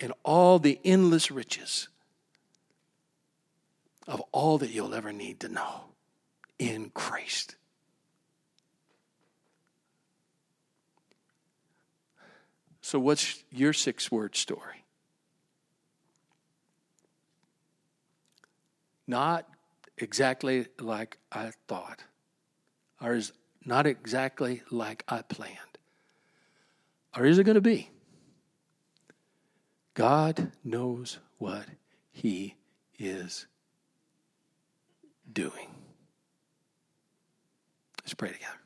and 0.00 0.12
all 0.24 0.58
the 0.58 0.78
endless 0.84 1.30
riches 1.30 1.88
of 4.06 4.20
all 4.32 4.58
that 4.58 4.70
you'll 4.70 4.94
ever 4.94 5.12
need 5.12 5.40
to 5.40 5.48
know 5.48 5.84
in 6.58 6.90
Christ. 6.90 7.56
So, 12.80 12.98
what's 12.98 13.42
your 13.50 13.72
six 13.72 14.10
word 14.10 14.34
story? 14.34 14.77
Not 19.08 19.48
exactly 19.96 20.66
like 20.78 21.18
I 21.32 21.50
thought, 21.66 22.04
or 23.00 23.14
is 23.14 23.32
not 23.64 23.86
exactly 23.86 24.62
like 24.70 25.02
I 25.08 25.22
planned. 25.22 25.56
Or 27.16 27.24
is 27.24 27.38
it 27.38 27.44
going 27.44 27.54
to 27.54 27.60
be? 27.60 27.90
God 29.94 30.52
knows 30.62 31.18
what 31.38 31.64
He 32.12 32.54
is 32.98 33.46
doing. 35.32 35.74
Let's 38.02 38.14
pray 38.14 38.32
together. 38.32 38.57